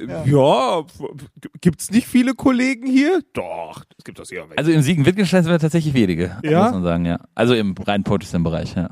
[0.01, 3.21] Ja, g- gibt's nicht viele Kollegen hier?
[3.33, 4.45] Doch, es gibt das hier.
[4.57, 6.65] Also im Siegen-Wittgenstein sind wir tatsächlich wenige, Ja?
[6.65, 7.19] muss man sagen, ja.
[7.35, 8.91] Also im rein Poetry Bereich, ja.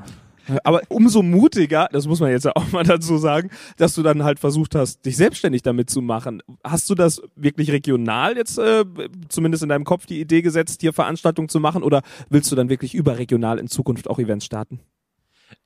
[0.63, 4.39] Aber umso mutiger, das muss man jetzt auch mal dazu sagen, dass du dann halt
[4.39, 6.41] versucht hast, dich selbstständig damit zu machen.
[6.63, 8.85] Hast du das wirklich regional jetzt, äh,
[9.29, 12.69] zumindest in deinem Kopf, die Idee gesetzt, hier Veranstaltungen zu machen oder willst du dann
[12.69, 14.79] wirklich überregional in Zukunft auch Events starten?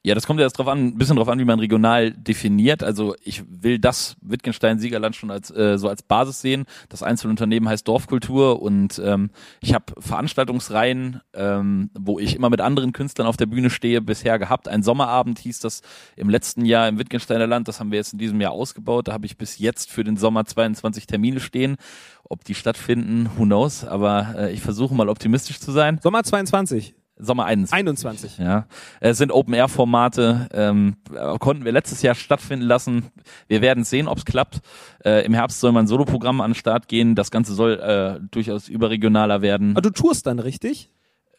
[0.04, 2.82] Ja, das kommt ja jetzt drauf an, ein bisschen drauf an, wie man regional definiert.
[2.82, 6.66] Also ich will das Wittgenstein-Siegerland schon als äh, so als Basis sehen.
[6.90, 12.62] Das einzelne Unternehmen heißt Dorfkultur und ähm, ich habe Veranstaltungsreihen, ähm, wo ich immer mit
[12.62, 14.68] anderen Künstlern auf der Bühne stehe, bisher gehabt.
[14.68, 15.82] Ein Sommerabend hieß das
[16.16, 17.68] im letzten Jahr im Wittgensteiner Land.
[17.68, 19.08] Das haben wir jetzt in diesem Jahr ausgebaut.
[19.08, 21.78] Da habe ich bis jetzt für den Sommer 22 Termine stehen.
[22.24, 23.86] Ob die stattfinden, who knows.
[23.86, 26.00] Aber äh, ich versuche mal optimistisch zu sein.
[26.02, 27.74] Sommer 22, Sommer 21.
[27.74, 28.38] 21.
[28.40, 28.66] Ja,
[29.00, 33.12] es sind Open-Air-Formate, ähm, äh, konnten wir letztes Jahr stattfinden lassen.
[33.48, 34.60] Wir werden sehen, ob es klappt.
[35.06, 37.16] Äh, Im Herbst soll mein Soloprogramm an den Start gehen.
[37.16, 39.72] Das Ganze soll äh, durchaus überregionaler werden.
[39.72, 40.92] Aber du tourst dann richtig?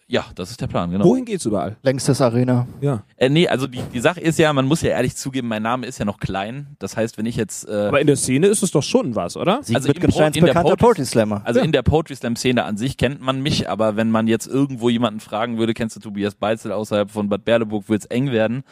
[0.08, 1.04] Ja, das ist der Plan, genau.
[1.06, 1.76] Wohin geht's überall?
[1.82, 2.66] Längstes Arena.
[2.82, 3.02] Ja.
[3.16, 5.86] Äh, nee, also die, die Sache ist ja, man muss ja ehrlich zugeben, mein Name
[5.86, 6.66] ist ja noch klein.
[6.78, 7.66] Das heißt, wenn ich jetzt...
[7.66, 9.62] Äh, Aber in der Szene ist es doch schon was, oder?
[9.62, 11.40] Sieg Also in der bekannter Poetry- Poetry Slammer.
[11.44, 11.64] Also Ja.
[11.64, 14.90] in der Poetry Slam Szene an sich kennt man mich, aber wenn man jetzt irgendwo
[14.90, 18.64] jemanden fragen würde, kennst du Tobias Beitzel außerhalb von Bad Berleburg, wird's eng werden.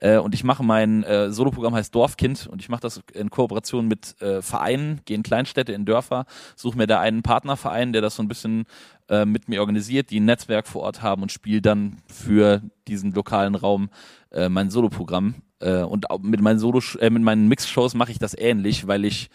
[0.00, 3.88] Äh, und ich mache mein äh, Soloprogramm heißt Dorfkind und ich mache das in Kooperation
[3.88, 8.16] mit äh, Vereinen, gehe in Kleinstädte, in Dörfer, suche mir da einen Partnerverein, der das
[8.16, 8.64] so ein bisschen
[9.08, 13.12] äh, mit mir organisiert, die ein Netzwerk vor Ort haben und spiele dann für diesen
[13.12, 13.90] lokalen Raum
[14.30, 15.36] äh, mein Soloprogramm.
[15.60, 19.30] Äh, und mit meinen Solo äh, mit meinen Mixshows mache ich das ähnlich, weil ich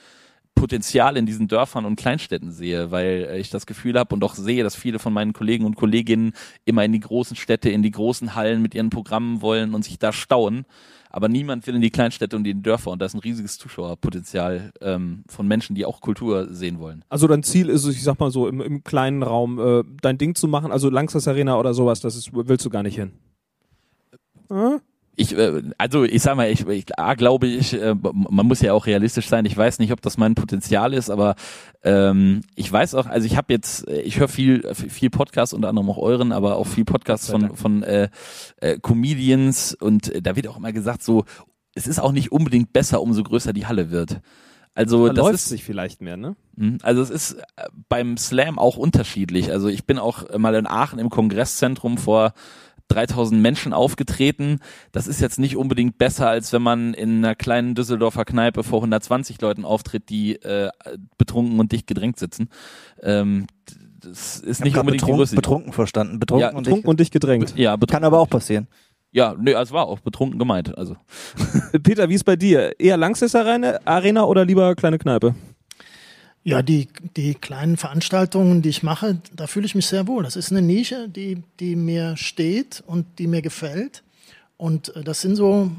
[0.55, 4.35] Potenzial in diesen Dörfern und Kleinstädten sehe, weil äh, ich das Gefühl habe und auch
[4.35, 6.33] sehe, dass viele von meinen Kollegen und Kolleginnen
[6.65, 9.99] immer in die großen Städte, in die großen Hallen mit ihren Programmen wollen und sich
[9.99, 10.65] da stauen.
[11.09, 13.59] Aber niemand will in die Kleinstädte und in die Dörfer und da ist ein riesiges
[13.59, 17.05] Zuschauerpotenzial ähm, von Menschen, die auch Kultur sehen wollen.
[17.07, 20.17] Also dein Ziel ist es, ich sag mal so, im, im kleinen Raum äh, dein
[20.17, 23.11] Ding zu machen, also Langsas Arena oder sowas, das ist, willst du gar nicht hin.
[24.49, 24.81] Hm?
[25.15, 28.73] Ich, äh, also ich sag mal, ich, ich A, glaube ich, äh, man muss ja
[28.73, 29.45] auch realistisch sein.
[29.45, 31.35] Ich weiß nicht, ob das mein Potenzial ist, aber
[31.83, 35.69] ähm, ich weiß auch, also ich habe jetzt, äh, ich höre viel, viel Podcasts, unter
[35.69, 38.09] anderem auch euren, aber auch viel Podcasts von, von äh,
[38.57, 41.25] äh, Comedians und da wird auch immer gesagt, so,
[41.75, 44.19] es ist auch nicht unbedingt besser, umso größer die Halle wird.
[44.75, 46.35] Also Da das läuft ist sich vielleicht mehr, ne?
[46.55, 46.79] Mhm.
[46.81, 47.37] Also es ist
[47.89, 49.51] beim Slam auch unterschiedlich.
[49.51, 52.33] Also ich bin auch mal in Aachen im Kongresszentrum vor
[52.89, 54.59] 3000 Menschen aufgetreten.
[54.91, 58.79] Das ist jetzt nicht unbedingt besser, als wenn man in einer kleinen Düsseldorfer Kneipe vor
[58.79, 60.69] 120 Leuten auftritt, die äh,
[61.17, 62.49] betrunken und dicht gedrängt sitzen.
[63.01, 63.47] Ähm,
[64.01, 65.35] das ist nicht unbedingt die betrunken, größte.
[65.35, 66.19] betrunken verstanden.
[66.19, 67.53] Betrunken Ja, und Betrunken und dich gedrängt.
[67.57, 67.93] ja, betrunken.
[67.93, 68.67] Kann aber auch passieren.
[69.11, 70.75] Ja, nee, es war auch betrunken gemeint.
[70.77, 70.97] Also
[71.83, 72.79] Peter, wie ist bei dir?
[72.79, 75.35] Eher Langsas Arena, Arena oder lieber kleine Kneipe?
[76.45, 80.23] Ja, die, die kleinen Veranstaltungen, die ich mache, da fühle ich mich sehr wohl.
[80.23, 84.03] Das ist eine Nische, die, die mir steht und die mir gefällt.
[84.57, 85.71] Und äh, das sind so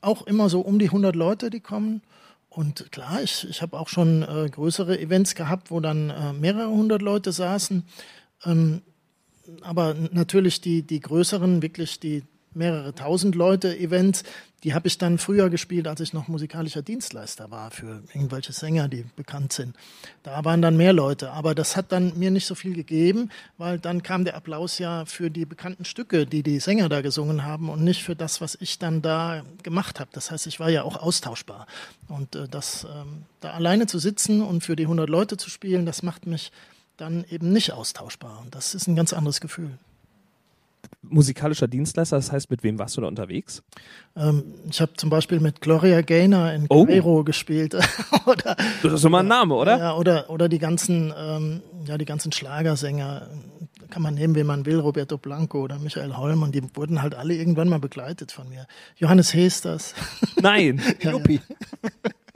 [0.00, 2.02] auch immer so um die 100 Leute, die kommen.
[2.48, 6.70] Und klar, ich, ich habe auch schon äh, größere Events gehabt, wo dann äh, mehrere
[6.70, 7.82] hundert Leute saßen.
[8.44, 8.82] Ähm,
[9.62, 12.22] aber natürlich die, die größeren, wirklich die
[12.54, 14.24] mehrere tausend Leute Events,
[14.64, 18.88] die habe ich dann früher gespielt, als ich noch musikalischer Dienstleister war für irgendwelche Sänger,
[18.88, 19.74] die bekannt sind.
[20.22, 23.80] Da waren dann mehr Leute, aber das hat dann mir nicht so viel gegeben, weil
[23.80, 27.68] dann kam der Applaus ja für die bekannten Stücke, die die Sänger da gesungen haben
[27.68, 30.10] und nicht für das, was ich dann da gemacht habe.
[30.12, 31.66] Das heißt, ich war ja auch austauschbar
[32.08, 35.86] und äh, das ähm, da alleine zu sitzen und für die 100 Leute zu spielen,
[35.86, 36.52] das macht mich
[36.96, 39.76] dann eben nicht austauschbar und das ist ein ganz anderes Gefühl.
[41.02, 43.62] Musikalischer Dienstleister, das heißt, mit wem warst du da unterwegs?
[44.16, 46.86] Ähm, ich habe zum Beispiel mit Gloria Gaynor in Oh.
[46.86, 47.74] Cairo gespielt.
[48.26, 49.78] oder, Das ist doch mal ein Name, oder?
[49.78, 53.28] Ja, oder, oder die ganzen, ähm, ja, die ganzen Schlagersänger.
[53.90, 56.42] Kann man nehmen, wen man will, Roberto Blanco oder Michael Holm.
[56.42, 58.66] Und die wurden halt alle irgendwann mal begleitet von mir.
[58.96, 59.94] Johannes Hesters.
[60.40, 60.80] Nein.
[61.02, 61.40] Ja, Juppie.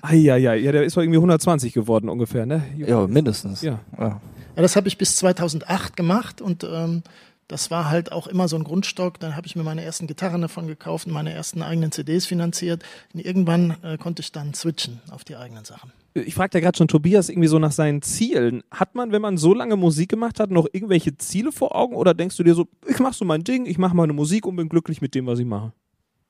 [0.02, 2.62] Eieiei, ja, der ist doch irgendwie 120 geworden ungefähr, ne?
[2.76, 3.62] Ja, mindestens.
[3.62, 3.80] Ja.
[3.98, 4.20] Ja.
[4.56, 7.02] Ja, das habe ich bis 2008 gemacht und ähm,
[7.48, 9.20] das war halt auch immer so ein Grundstock.
[9.20, 12.84] Dann habe ich mir meine ersten Gitarren davon gekauft und meine ersten eigenen CDs finanziert.
[13.14, 15.92] Und irgendwann äh, konnte ich dann switchen auf die eigenen Sachen.
[16.14, 18.62] Ich fragte ja gerade schon Tobias irgendwie so nach seinen Zielen.
[18.70, 22.14] Hat man, wenn man so lange Musik gemacht hat, noch irgendwelche Ziele vor Augen oder
[22.14, 24.68] denkst du dir so, ich mach so mein Ding, ich mache meine Musik und bin
[24.68, 25.72] glücklich mit dem, was ich mache?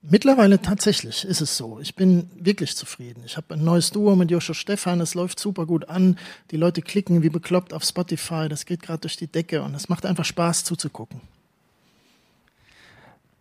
[0.08, 1.80] Mittlerweile tatsächlich ist es so.
[1.80, 3.22] Ich bin wirklich zufrieden.
[3.26, 5.00] Ich habe ein neues Duo mit Joshua Stefan.
[5.00, 6.16] Es läuft super gut an.
[6.52, 8.48] Die Leute klicken wie bekloppt auf Spotify.
[8.48, 11.20] Das geht gerade durch die Decke und es macht einfach Spaß zuzugucken.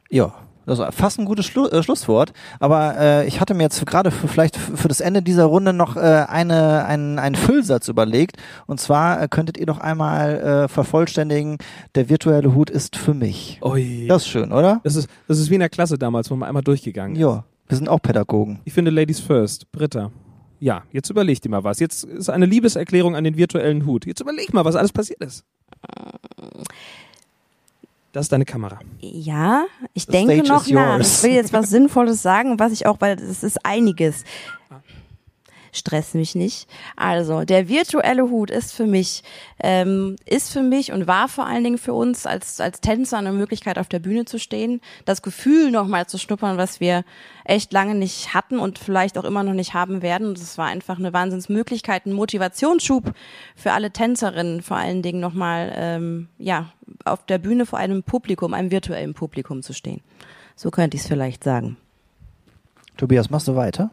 [0.10, 0.44] ja.
[0.65, 2.34] Das war fast ein gutes Schlu äh, Schlusswort.
[2.60, 5.95] Aber äh, ich hatte mir jetzt gerade für, vielleicht für das Ende dieser Runde noch
[5.95, 8.38] äh, eine, einen, einen Füllsatz überlegt.
[8.65, 11.58] Und zwar äh, könntet ihr noch einmal äh, vervollständigen,
[11.95, 13.60] der virtuelle Hut ist für mich.
[13.63, 14.08] Ui.
[14.08, 14.82] Das ist schön, oder?
[14.84, 17.21] Das ist, das ist wie in der Klasse damals, wo man einmal durchgegangen ist.
[17.21, 18.60] Ja, wir sind auch Pädagogen.
[18.65, 19.71] Ich finde Ladies first.
[19.71, 20.12] Britta.
[20.60, 21.80] Ja, jetzt überleg dir mal was.
[21.80, 24.06] Jetzt ist eine Liebeserklärung an den virtuellen Hut.
[24.06, 25.43] Jetzt überleg mal, was alles passiert ist.
[28.15, 28.80] Das ist deine Kamera.
[29.01, 30.99] Ja, ich The denke noch nach.
[31.01, 34.23] Ich will jetzt was Sinnvolles sagen, was ich auch, weil es ist einiges.
[35.75, 36.67] Stress mich nicht.
[36.95, 39.23] Also, der virtuelle Hut ist für mich,
[39.61, 43.31] ähm, ist für mich und war vor allen Dingen für uns als, als Tänzer eine
[43.31, 47.03] Möglichkeit, auf der Bühne zu stehen, das Gefühl nochmal zu schnuppern, was wir
[47.43, 50.27] echt lange nicht hatten und vielleicht auch immer noch nicht haben werden.
[50.27, 53.13] Und es war einfach eine Wahnsinnsmöglichkeit, ein Motivationsschub
[53.55, 56.71] für alle Tänzerinnen, vor allen Dingen nochmal, ähm, ja,
[57.03, 60.01] auf der Bühne vor einem Publikum, einem virtuellen Publikum zu stehen.
[60.55, 61.77] So könnte ich es vielleicht sagen.
[62.97, 63.91] Tobias, machst du weiter?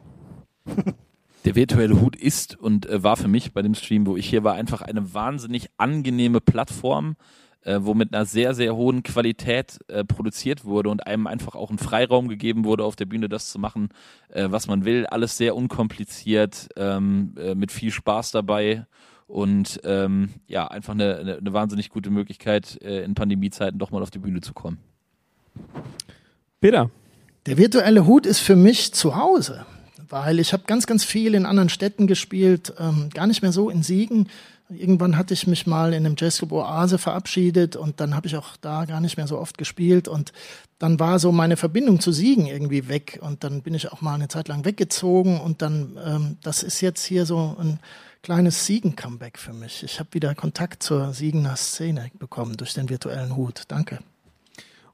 [1.45, 4.45] Der virtuelle Hut ist und äh, war für mich bei dem Stream, wo ich hier
[4.45, 7.17] war, einfach eine wahnsinnig angenehme Plattform,
[7.63, 11.71] äh, wo mit einer sehr, sehr hohen Qualität äh, produziert wurde und einem einfach auch
[11.71, 13.89] ein Freiraum gegeben wurde, auf der Bühne das zu machen,
[14.29, 15.07] äh, was man will.
[15.07, 18.87] Alles sehr unkompliziert, ähm, äh, mit viel Spaß dabei
[19.27, 24.03] und ähm, ja, einfach eine, eine, eine wahnsinnig gute Möglichkeit, äh, in Pandemiezeiten doch mal
[24.03, 24.79] auf die Bühne zu kommen.
[26.61, 26.91] Peter.
[27.47, 29.67] Der virtuelle Hut ist für mich zu Hause,
[30.13, 33.71] weil ich habe ganz, ganz viel in anderen Städten gespielt, ähm, gar nicht mehr so
[33.71, 34.29] in Siegen.
[34.69, 38.57] Irgendwann hatte ich mich mal in einem Jazzclub Oase verabschiedet und dann habe ich auch
[38.61, 40.35] da gar nicht mehr so oft gespielt und
[40.79, 44.15] dann war so meine Verbindung zu Siegen irgendwie weg und dann bin ich auch mal
[44.15, 47.79] eine Zeit lang weggezogen und dann, ähm, das ist jetzt hier so ein
[48.23, 49.83] kleines Siegen-Comeback für mich.
[49.83, 53.63] Ich habe wieder Kontakt zur Siegener Szene bekommen durch den virtuellen Hut.
[53.69, 53.99] Danke.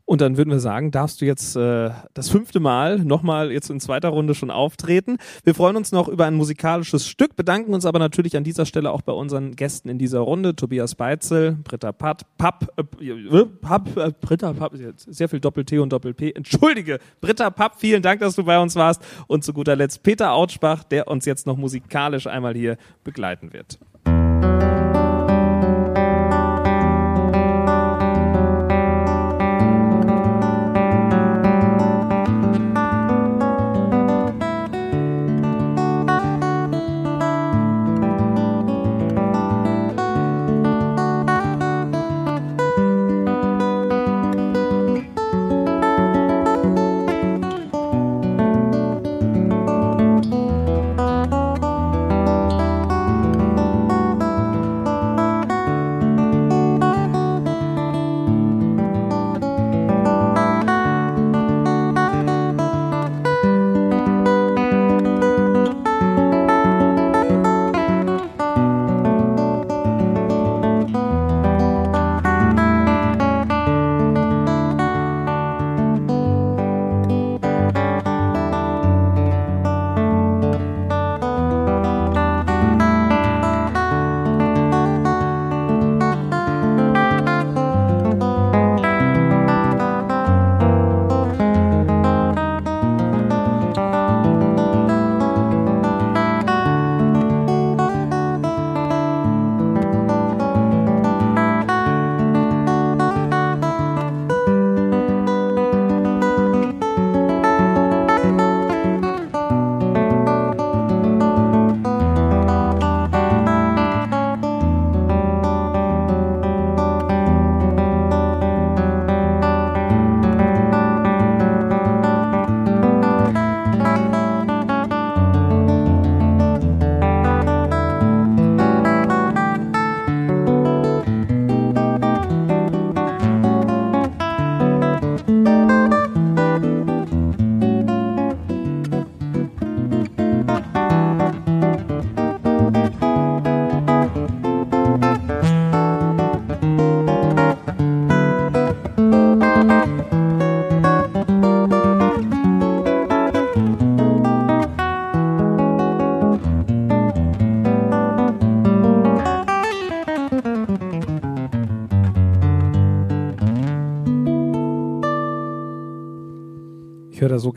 [0.09, 3.79] Und dann würden wir sagen, darfst du jetzt äh, das fünfte Mal nochmal jetzt in
[3.79, 5.19] zweiter Runde schon auftreten.
[5.45, 8.91] Wir freuen uns noch über ein musikalisches Stück, bedanken uns aber natürlich an dieser Stelle
[8.91, 10.57] auch bei unseren Gästen in dieser Runde.
[10.57, 15.93] Tobias Beitzel, Britta Papp, Papp, äh, äh, Papp, äh, Britta Papp, sehr viel Doppel-T und
[15.93, 16.33] Doppel-P.
[16.33, 19.03] Entschuldige, Britta Papp, vielen Dank, dass du bei uns warst.
[19.27, 23.79] Und zu guter Letzt Peter Autschbach, der uns jetzt noch musikalisch einmal hier begleiten wird.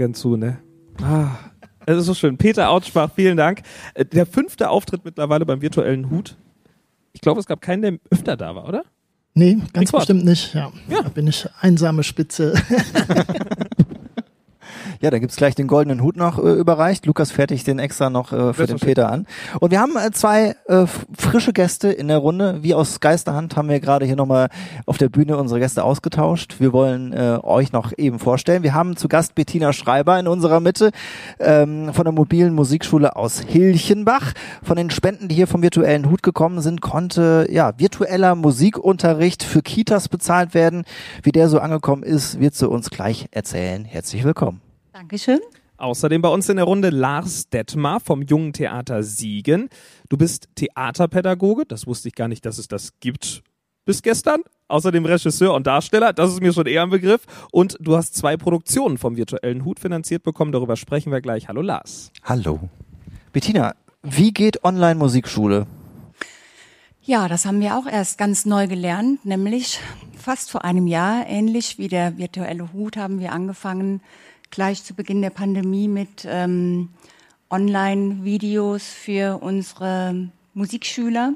[0.02, 0.58] Gern zu, ne?
[0.99, 1.28] Ah,
[1.86, 2.36] es ist so schön.
[2.36, 3.62] Peter Autschbach, vielen Dank.
[3.93, 6.38] Äh, Der fünfte Auftritt mittlerweile beim virtuellen Hut.
[7.14, 8.84] Ich glaube, es gab keinen, der öfter da war, oder?
[9.36, 10.02] Nee, ganz Rekord.
[10.02, 10.56] bestimmt nicht.
[10.56, 10.72] Ja.
[10.89, 11.04] Ja.
[11.04, 12.56] Da bin ich einsame Spitze.
[15.02, 17.06] Ja, da gibt's gleich den goldenen Hut noch äh, überreicht.
[17.06, 19.28] Lukas fertigt den extra noch äh, für den Peter an.
[19.60, 20.86] Und wir haben äh, zwei äh,
[21.18, 22.60] frische Gäste in der Runde.
[22.62, 24.50] Wie aus Geisterhand haben wir gerade hier nochmal
[24.86, 26.56] auf der Bühne unsere Gäste ausgetauscht.
[26.60, 28.64] Wir wollen äh, euch noch eben vorstellen.
[28.64, 30.92] Wir haben zu Gast Bettina Schreiber in unserer Mitte
[31.40, 34.34] ähm, von der mobilen Musikschule aus Hilchenbach.
[34.64, 39.62] Von den Spenden, die hier vom virtuellen Hut gekommen sind, konnte ja virtueller Musikunterricht für
[39.62, 40.84] Kitas bezahlt werden.
[41.24, 43.86] Wie der so angekommen ist, wird sie uns gleich erzählen.
[43.86, 44.62] Herzlich willkommen.
[44.94, 45.39] Dankeschön.
[45.78, 49.70] Außerdem bei uns in der Runde Lars Detmar vom Jungen Theater Siegen.
[50.10, 53.42] Du bist Theaterpädagoge, das wusste ich gar nicht, dass es das gibt
[53.86, 54.42] bis gestern.
[54.68, 57.26] Außerdem Regisseur und Darsteller, das ist mir schon eher ein Begriff.
[57.52, 61.48] Und du hast zwei Produktionen vom virtuellen Hut finanziert bekommen, darüber sprechen wir gleich.
[61.48, 62.12] Hallo Lars.
[62.24, 62.60] Hallo.
[63.32, 63.74] Bettina,
[64.04, 65.68] wie geht Online-Musikschule?
[67.02, 69.80] Ja, das haben wir auch erst ganz neu gelernt, nämlich
[70.18, 74.02] fast vor einem Jahr, ähnlich wie der virtuelle Hut, haben wir angefangen,
[74.52, 76.89] gleich zu Beginn der Pandemie mit ähm,
[77.49, 81.34] Online-Videos für unsere Musikschüler.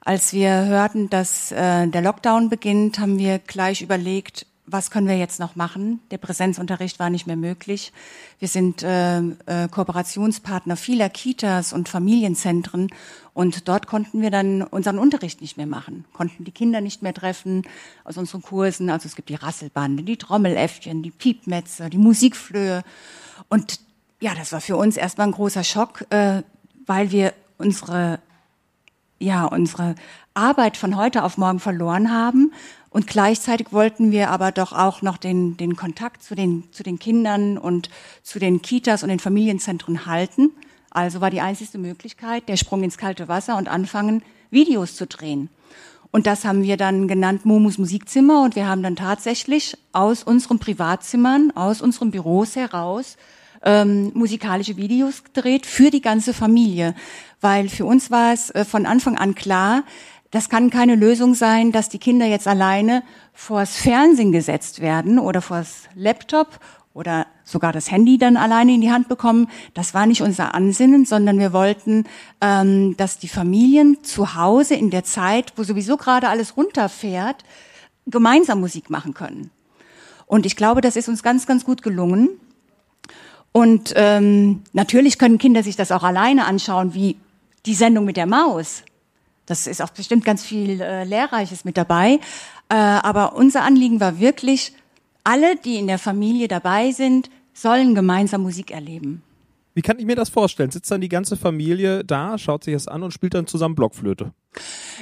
[0.00, 5.16] Als wir hörten, dass äh, der Lockdown beginnt, haben wir gleich überlegt, was können wir
[5.16, 6.00] jetzt noch machen?
[6.10, 7.92] Der Präsenzunterricht war nicht mehr möglich.
[8.38, 12.88] Wir sind äh, äh, Kooperationspartner vieler Kitas und Familienzentren
[13.34, 17.14] und dort konnten wir dann unseren Unterricht nicht mehr machen, konnten die Kinder nicht mehr
[17.14, 17.62] treffen
[18.04, 18.90] aus unseren Kursen.
[18.90, 22.82] Also es gibt die Rasselbande, die Trommeläffchen, die Piepmetze, die Musikflöhe.
[23.48, 23.80] Und
[24.20, 26.42] ja, das war für uns erstmal ein großer Schock, äh,
[26.86, 28.20] weil wir unsere
[29.20, 29.94] ja, unsere
[30.32, 32.52] Arbeit von heute auf morgen verloren haben.
[32.90, 36.98] Und gleichzeitig wollten wir aber doch auch noch den, den Kontakt zu den, zu den
[36.98, 37.88] Kindern und
[38.22, 40.50] zu den Kitas und den Familienzentren halten.
[40.90, 45.48] Also war die einzige Möglichkeit der Sprung ins kalte Wasser und anfangen, Videos zu drehen.
[46.10, 50.58] Und das haben wir dann genannt Momus Musikzimmer und wir haben dann tatsächlich aus unseren
[50.58, 53.16] Privatzimmern, aus unseren Büros heraus
[53.62, 56.96] ähm, musikalische Videos gedreht für die ganze Familie.
[57.40, 59.84] Weil für uns war es äh, von Anfang an klar,
[60.30, 63.02] das kann keine Lösung sein, dass die Kinder jetzt alleine
[63.32, 66.60] vors Fernsehen gesetzt werden oder vors Laptop
[66.92, 69.48] oder sogar das Handy dann alleine in die Hand bekommen.
[69.74, 72.04] Das war nicht unser Ansinnen, sondern wir wollten,
[72.40, 77.44] ähm, dass die Familien zu Hause in der Zeit, wo sowieso gerade alles runterfährt,
[78.06, 79.50] gemeinsam Musik machen können.
[80.26, 82.28] Und ich glaube, das ist uns ganz, ganz gut gelungen.
[83.52, 87.16] Und ähm, natürlich können Kinder sich das auch alleine anschauen, wie
[87.66, 88.84] die Sendung mit der Maus.
[89.50, 92.20] Das ist auch bestimmt ganz viel äh, Lehrreiches mit dabei.
[92.68, 94.72] Äh, aber unser Anliegen war wirklich,
[95.24, 99.22] alle, die in der Familie dabei sind, sollen gemeinsam Musik erleben.
[99.74, 100.70] Wie kann ich mir das vorstellen?
[100.70, 104.32] Sitzt dann die ganze Familie da, schaut sich das an und spielt dann zusammen Blockflöte?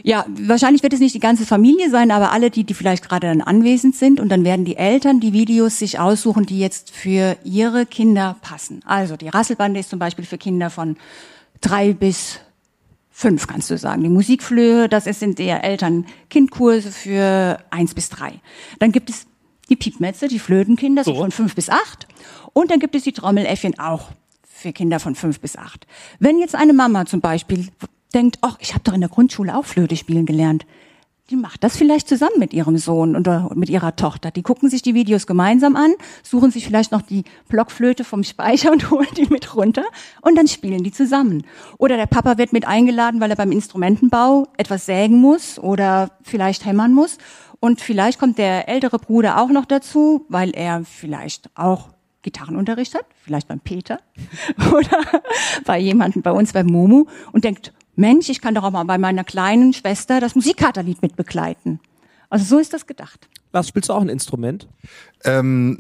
[0.03, 3.27] Ja, wahrscheinlich wird es nicht die ganze Familie sein, aber alle, die, die vielleicht gerade
[3.27, 4.19] dann anwesend sind.
[4.19, 8.81] Und dann werden die Eltern die Videos sich aussuchen, die jetzt für ihre Kinder passen.
[8.87, 10.97] Also die Rasselbande ist zum Beispiel für Kinder von
[11.61, 12.41] drei bis
[13.19, 14.05] fünf, kannst du sagen.
[14.05, 18.41] Die Musikflöhe, das sind eher Eltern-Kind-Kurse für eins bis drei.
[18.79, 19.27] Dann gibt es
[19.69, 21.17] die Piepmetze, die Flötenkinder, so.
[21.17, 22.07] von fünf bis acht.
[22.53, 24.11] Und dann gibt es die Trommeläffchen auch
[24.47, 25.89] für Kinder von fünf bis acht.
[26.21, 27.67] Wenn jetzt eine Mama zum Beispiel
[28.15, 30.65] denkt, ach, ich habe doch in der Grundschule auch Flöte spielen gelernt,
[31.31, 34.31] die macht das vielleicht zusammen mit ihrem Sohn oder mit ihrer Tochter.
[34.31, 38.73] Die gucken sich die Videos gemeinsam an, suchen sich vielleicht noch die Blockflöte vom Speicher
[38.73, 39.85] und holen die mit runter
[40.23, 41.45] und dann spielen die zusammen.
[41.77, 46.65] Oder der Papa wird mit eingeladen, weil er beim Instrumentenbau etwas sägen muss oder vielleicht
[46.65, 47.19] hämmern muss.
[47.61, 51.91] Und vielleicht kommt der ältere Bruder auch noch dazu, weil er vielleicht auch
[52.23, 54.01] Gitarrenunterricht hat, vielleicht beim Peter
[54.73, 55.03] oder
[55.67, 58.97] bei jemandem bei uns beim Momu und denkt, Mensch, ich kann doch auch mal bei
[58.97, 61.81] meiner kleinen Schwester das Musikkaterlied mitbegleiten.
[62.31, 63.29] Also so ist das gedacht.
[63.53, 64.69] Lars, spielst du auch ein Instrument?
[65.25, 65.77] Ähm,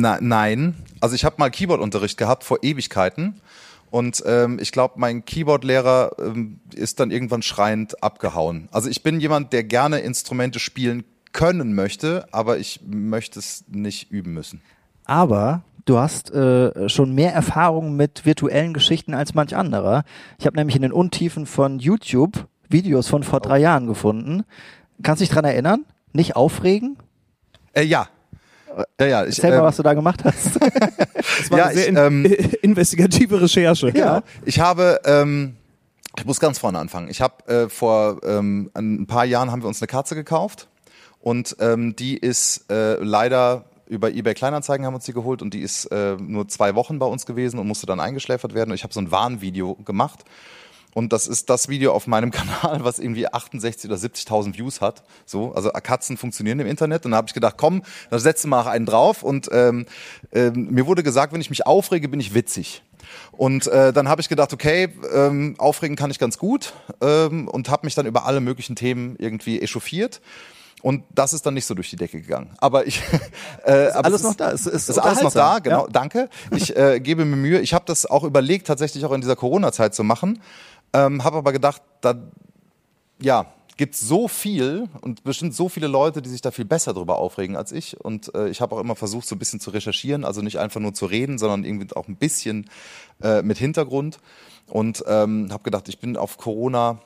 [0.00, 0.74] na, nein.
[1.00, 3.42] Also ich habe mal Keyboardunterricht gehabt vor Ewigkeiten.
[3.90, 8.68] Und ähm, ich glaube, mein Keyboardlehrer ähm, ist dann irgendwann schreiend abgehauen.
[8.72, 14.10] Also ich bin jemand, der gerne Instrumente spielen können möchte, aber ich möchte es nicht
[14.10, 14.62] üben müssen.
[15.04, 20.04] Aber du hast äh, schon mehr Erfahrung mit virtuellen Geschichten als manch anderer.
[20.38, 24.44] Ich habe nämlich in den Untiefen von YouTube Videos von vor drei Jahren gefunden.
[25.02, 25.84] Kannst du dich dran erinnern?
[26.12, 26.98] Nicht aufregen?
[27.72, 28.08] Äh, ja.
[29.00, 30.58] Ja, ja, ich, Erzähl mal, ähm, was du da gemacht hast.
[31.38, 32.24] Das war Ja, eine sehr ich, in, ähm,
[32.62, 33.90] investigative Recherche.
[33.96, 34.22] Ja.
[34.44, 35.56] Ich habe, ähm,
[36.16, 37.08] ich muss ganz vorne anfangen.
[37.08, 40.68] Ich habe äh, vor ähm, ein paar Jahren haben wir uns eine Katze gekauft
[41.20, 45.60] und ähm, die ist äh, leider über eBay Kleinanzeigen haben uns die geholt und die
[45.60, 48.70] ist äh, nur zwei Wochen bei uns gewesen und musste dann eingeschläfert werden.
[48.70, 50.24] Und ich habe so ein Warnvideo gemacht
[50.94, 55.04] Und das ist das Video auf meinem Kanal, was irgendwie 68 oder 70.000 Views hat.
[55.26, 57.04] So, also Katzen funktionieren im Internet.
[57.04, 59.22] Und da habe ich gedacht, komm, da setzen mal einen drauf.
[59.22, 59.86] Und ähm,
[60.32, 62.82] ähm, mir wurde gesagt, wenn ich mich aufrege, bin ich witzig.
[63.32, 67.70] Und äh, dann habe ich gedacht, okay, ähm, aufregen kann ich ganz gut ähm, und
[67.70, 70.20] habe mich dann über alle möglichen Themen irgendwie echauffiert.
[70.82, 72.50] Und das ist dann nicht so durch die Decke gegangen.
[72.58, 73.02] Aber ich
[73.64, 74.52] äh, aber alles es noch da.
[74.52, 75.86] Es ist, ist alles noch da, genau.
[75.86, 75.92] Ja.
[75.92, 76.28] Danke.
[76.54, 77.60] Ich äh, gebe mir Mühe.
[77.60, 80.40] Ich habe das auch überlegt, tatsächlich auch in dieser Corona-Zeit zu machen.
[80.92, 82.14] Ähm, habe aber gedacht, da
[83.20, 83.46] ja
[83.78, 87.56] gibt so viel und bestimmt so viele Leute, die sich da viel besser drüber aufregen
[87.56, 87.98] als ich.
[87.98, 90.80] Und äh, ich habe auch immer versucht, so ein bisschen zu recherchieren, also nicht einfach
[90.80, 92.68] nur zu reden, sondern irgendwie auch ein bisschen
[93.22, 94.18] äh, mit Hintergrund.
[94.66, 96.98] Und ähm, habe gedacht, ich bin auf Corona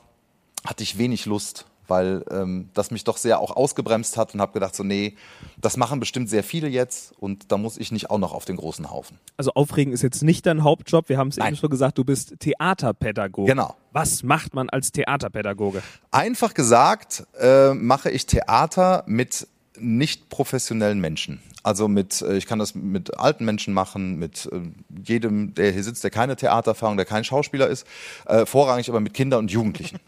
[0.65, 4.53] hatte ich wenig Lust, weil ähm, das mich doch sehr auch ausgebremst hat und habe
[4.53, 5.15] gedacht, so nee,
[5.57, 8.55] das machen bestimmt sehr viele jetzt und da muss ich nicht auch noch auf den
[8.55, 9.19] großen Haufen.
[9.37, 11.09] Also Aufregen ist jetzt nicht dein Hauptjob.
[11.09, 13.49] Wir haben es eben schon gesagt, du bist Theaterpädagoge.
[13.49, 13.75] Genau.
[13.91, 15.81] Was macht man als Theaterpädagoge?
[16.11, 21.41] Einfach gesagt äh, mache ich Theater mit nicht professionellen Menschen.
[21.63, 24.61] Also mit, äh, ich kann das mit alten Menschen machen, mit äh,
[25.05, 27.87] jedem, der hier sitzt, der keine Theatererfahrung, der kein Schauspieler ist,
[28.25, 29.99] äh, vorrangig aber mit Kindern und Jugendlichen.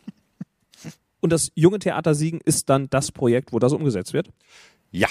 [1.26, 4.30] Und das junge Theater Siegen ist dann das Projekt, wo das umgesetzt wird?
[4.91, 5.07] Ja.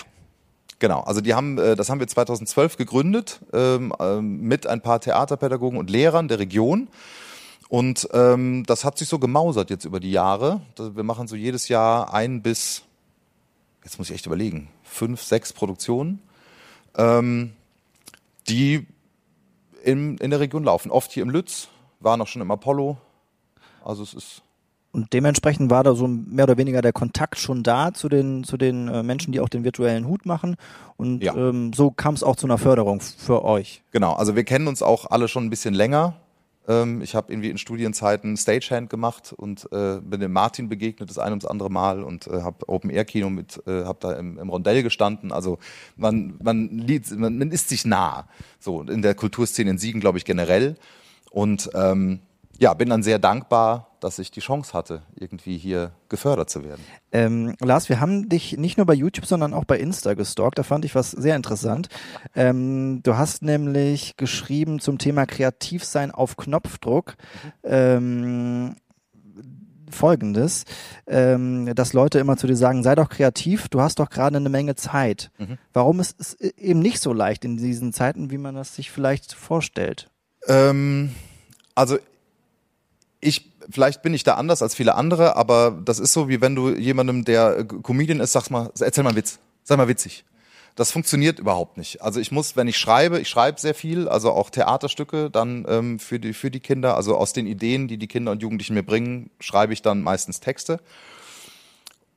[0.78, 5.00] Genau, also die haben, äh, das haben wir 2012 gegründet ähm, ähm, mit ein paar
[5.00, 6.86] Theaterpädagogen und Lehrern der Region.
[7.68, 10.60] Und ähm, das hat sich so gemausert jetzt über die Jahre.
[10.78, 12.84] Wir machen so jedes Jahr ein bis,
[13.82, 16.22] jetzt muss ich echt überlegen, fünf, sechs Produktionen,
[18.48, 18.86] die
[19.82, 20.92] in, in der Region laufen.
[20.92, 21.66] Oft hier im Lütz,
[21.98, 22.98] waren auch schon im Apollo.
[23.84, 24.43] Also es ist
[24.94, 28.56] Und dementsprechend war da so mehr oder weniger der Kontakt schon da zu den, zu
[28.56, 30.54] den äh, Menschen, die auch den virtuellen Hut machen.
[30.96, 31.34] Und Ja.
[31.34, 33.82] ähm, so kam es auch zu einer Förderung für euch.
[33.90, 36.14] Genau, also wir kennen uns auch alle schon ein bisschen länger.
[36.68, 41.18] Ähm, ich habe irgendwie in Studienzeiten Stagehand gemacht und äh, bin dem Martin begegnet das
[41.18, 44.38] ein ums andere Mal und äh, habe Open Air Kino mit, äh, habe da im,
[44.38, 45.32] im Rondell gestanden.
[45.32, 45.58] Also
[45.96, 48.28] man man, lied, man man ist sich nah,
[48.60, 50.76] so in der Kulturszene in Siegen glaube ich generell
[51.32, 52.20] und ähm,
[52.60, 56.84] ja bin dann sehr dankbar, dass ich die Chance hatte, irgendwie hier gefördert zu werden.
[57.10, 60.58] Ähm, Lars, wir haben dich nicht nur bei YouTube, sondern auch bei Insta gestalkt.
[60.58, 61.88] Da fand ich was sehr interessant.
[62.36, 67.14] Ähm, du hast nämlich geschrieben zum Thema Kreativsein auf Knopfdruck.
[67.62, 68.76] Ähm,
[69.90, 70.64] Folgendes,
[71.06, 74.50] ähm, dass Leute immer zu dir sagen, sei doch kreativ, du hast doch gerade eine
[74.50, 75.30] Menge Zeit.
[75.72, 79.32] Warum ist es eben nicht so leicht in diesen Zeiten, wie man das sich vielleicht
[79.32, 80.10] vorstellt?
[80.46, 81.14] Ähm,
[81.74, 81.96] also
[83.24, 86.54] ich, vielleicht bin ich da anders als viele andere, aber das ist so, wie wenn
[86.54, 90.24] du jemandem, der äh, Comedian ist, sagst mal, erzähl mal einen Witz, sei mal witzig.
[90.76, 92.02] Das funktioniert überhaupt nicht.
[92.02, 95.98] Also ich muss, wenn ich schreibe, ich schreibe sehr viel, also auch Theaterstücke dann ähm,
[96.00, 98.82] für, die, für die Kinder, also aus den Ideen, die die Kinder und Jugendlichen mir
[98.82, 100.80] bringen, schreibe ich dann meistens Texte.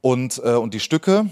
[0.02, 1.30] Und, äh, und die Stücke,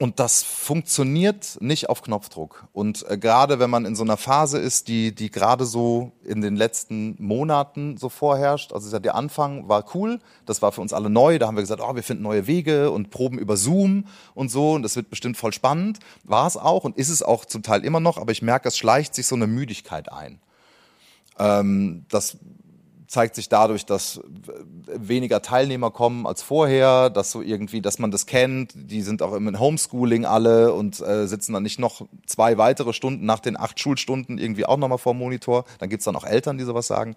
[0.00, 2.68] und das funktioniert nicht auf Knopfdruck.
[2.72, 6.40] Und äh, gerade wenn man in so einer Phase ist, die, die gerade so in
[6.40, 11.10] den letzten Monaten so vorherrscht, also der Anfang war cool, das war für uns alle
[11.10, 14.52] neu, da haben wir gesagt, oh, wir finden neue Wege und proben über Zoom und
[14.52, 15.98] so und das wird bestimmt voll spannend.
[16.22, 18.78] War es auch und ist es auch zum Teil immer noch, aber ich merke, es
[18.78, 20.40] schleicht sich so eine Müdigkeit ein.
[21.40, 22.36] Ähm, das
[23.08, 24.20] zeigt sich dadurch, dass
[24.86, 28.72] weniger Teilnehmer kommen als vorher, dass so irgendwie, dass man das kennt.
[28.74, 33.24] Die sind auch im Homeschooling alle und äh, sitzen dann nicht noch zwei weitere Stunden
[33.24, 35.64] nach den acht Schulstunden irgendwie auch nochmal vor dem Monitor.
[35.78, 37.16] Dann gibt's dann auch Eltern, die sowas sagen,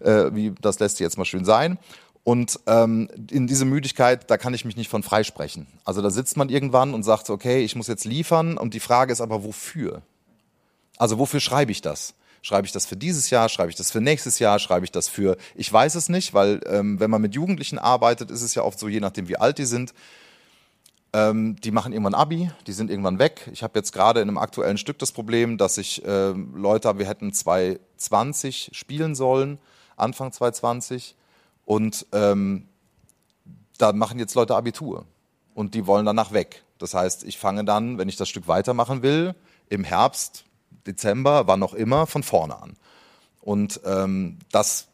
[0.00, 1.78] äh, wie das lässt sich jetzt mal schön sein.
[2.24, 5.66] Und ähm, in diese Müdigkeit, da kann ich mich nicht von freisprechen.
[5.84, 8.56] Also da sitzt man irgendwann und sagt, okay, ich muss jetzt liefern.
[8.56, 10.02] Und die Frage ist aber, wofür?
[10.96, 12.14] Also wofür schreibe ich das?
[12.42, 13.48] Schreibe ich das für dieses Jahr?
[13.48, 14.58] Schreibe ich das für nächstes Jahr?
[14.58, 18.30] Schreibe ich das für, ich weiß es nicht, weil ähm, wenn man mit Jugendlichen arbeitet,
[18.30, 19.94] ist es ja oft so, je nachdem wie alt die sind,
[21.12, 23.48] ähm, die machen irgendwann Abi, die sind irgendwann weg.
[23.52, 26.98] Ich habe jetzt gerade in einem aktuellen Stück das Problem, dass ich ähm, Leute habe,
[27.00, 29.58] wir hätten 2020 spielen sollen,
[29.96, 31.14] Anfang 2020
[31.64, 32.68] und ähm,
[33.78, 35.06] da machen jetzt Leute Abitur
[35.54, 36.64] und die wollen danach weg.
[36.78, 39.34] Das heißt, ich fange dann, wenn ich das Stück weitermachen will,
[39.68, 40.44] im Herbst,
[40.86, 42.76] Dezember, wann auch immer, von vorne an.
[43.40, 44.88] Und ähm, das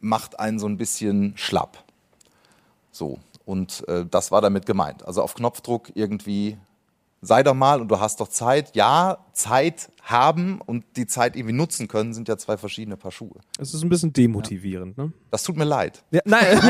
[0.00, 1.82] macht einen so ein bisschen schlapp.
[2.92, 3.18] So.
[3.44, 5.06] Und äh, das war damit gemeint.
[5.06, 6.58] Also auf Knopfdruck irgendwie,
[7.22, 8.74] sei doch mal und du hast doch Zeit.
[8.76, 13.40] Ja, Zeit haben und die Zeit irgendwie nutzen können, sind ja zwei verschiedene Paar Schuhe.
[13.58, 15.12] Es ist ein bisschen demotivierend, ne?
[15.32, 16.04] Das tut mir leid.
[16.12, 16.46] Ja, nein,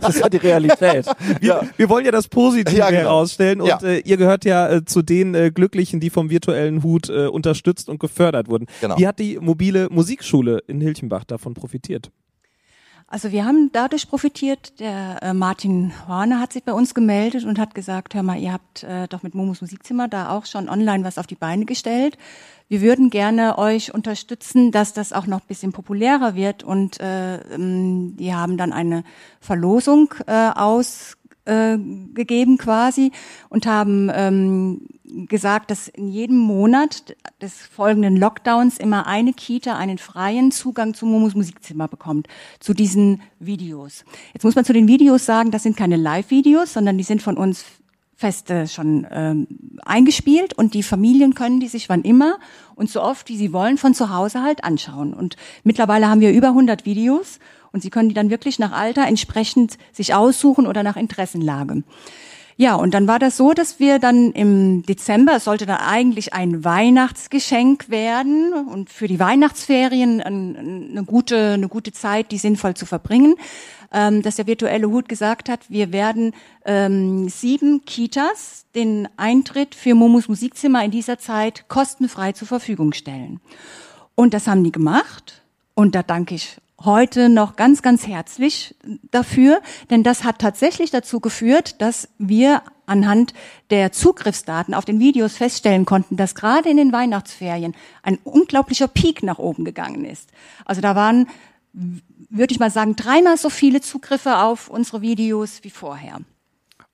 [0.00, 1.06] Das ist ja die Realität.
[1.40, 3.02] wir, wir wollen ja das Positive Ja, genau.
[3.02, 3.78] herausstellen und Ja.
[3.82, 7.88] äh, ihr gehört ja äh, zu den äh, Glücklichen, die vom virtuellen Hut äh, unterstützt
[7.88, 8.66] und gefördert wurden.
[8.80, 8.96] Genau.
[8.98, 12.10] Wie hat die mobile Musikschule in Hilchenbach davon profitiert?
[13.10, 14.78] Also wir haben dadurch profitiert.
[14.80, 18.52] Der äh, Martin Horner hat sich bei uns gemeldet und hat gesagt, hör mal, ihr
[18.52, 22.18] habt äh, doch mit Momos Musikzimmer da auch schon online was auf die Beine gestellt.
[22.68, 26.64] Wir würden gerne euch unterstützen, dass das auch noch ein bisschen populärer wird.
[26.64, 29.04] Und äh, ähm, die haben dann eine
[29.40, 30.50] Verlosung äh,
[31.48, 33.12] ausgegeben quasi
[33.48, 34.80] und haben ähm,
[35.26, 41.10] gesagt, dass in jedem Monat des folgenden Lockdowns immer eine Kita einen freien Zugang zum
[41.10, 42.28] Momos Musikzimmer bekommt,
[42.60, 44.04] zu diesen Videos.
[44.34, 47.36] Jetzt muss man zu den Videos sagen, das sind keine Live-Videos, sondern die sind von
[47.36, 47.64] uns
[48.18, 49.46] fest äh, schon ähm,
[49.84, 52.38] eingespielt und die Familien können die sich wann immer
[52.74, 55.14] und so oft, wie sie wollen, von zu Hause halt anschauen.
[55.14, 57.38] Und mittlerweile haben wir über 100 Videos
[57.72, 61.82] und sie können die dann wirklich nach Alter entsprechend sich aussuchen oder nach Interessenlage.
[62.60, 66.34] Ja, und dann war das so, dass wir dann im Dezember, es sollte dann eigentlich
[66.34, 72.84] ein Weihnachtsgeschenk werden und für die Weihnachtsferien eine gute, eine gute Zeit, die sinnvoll zu
[72.84, 73.36] verbringen,
[73.92, 79.94] ähm, dass der virtuelle Hut gesagt hat, wir werden ähm, sieben Kitas den Eintritt für
[79.94, 83.40] Momus Musikzimmer in dieser Zeit kostenfrei zur Verfügung stellen.
[84.16, 85.42] Und das haben die gemacht.
[85.74, 88.76] Und da danke ich heute noch ganz, ganz herzlich
[89.10, 89.60] dafür,
[89.90, 93.34] denn das hat tatsächlich dazu geführt, dass wir anhand
[93.70, 99.22] der Zugriffsdaten auf den Videos feststellen konnten, dass gerade in den Weihnachtsferien ein unglaublicher Peak
[99.22, 100.30] nach oben gegangen ist.
[100.64, 101.28] Also da waren,
[101.72, 106.20] würde ich mal sagen, dreimal so viele Zugriffe auf unsere Videos wie vorher.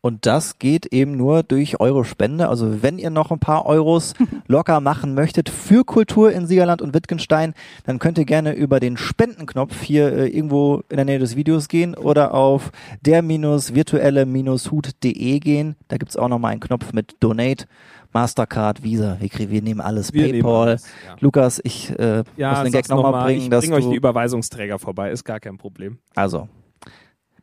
[0.04, 2.50] Und das geht eben nur durch eure Spende.
[2.50, 4.12] Also wenn ihr noch ein paar Euros
[4.46, 7.54] locker machen möchtet für Kultur in Siegerland und Wittgenstein,
[7.86, 11.68] dann könnt ihr gerne über den Spendenknopf hier äh, irgendwo in der Nähe des Videos
[11.68, 15.74] gehen oder auf der-virtuelle-hut.de gehen.
[15.88, 17.64] Da gibt's auch nochmal einen Knopf mit Donate.
[18.12, 20.68] Mastercard, Visa, wir, kriegen, wir nehmen alles, Wir nehmen PayPal.
[20.68, 21.16] alles, ja.
[21.20, 23.88] Lukas, ich äh, Ja, muss den Gag nochmal noch mal, bringen, ich dass bring euch
[23.88, 25.96] die Überweisungsträger vorbei, ist gar kein Problem.
[26.14, 26.46] also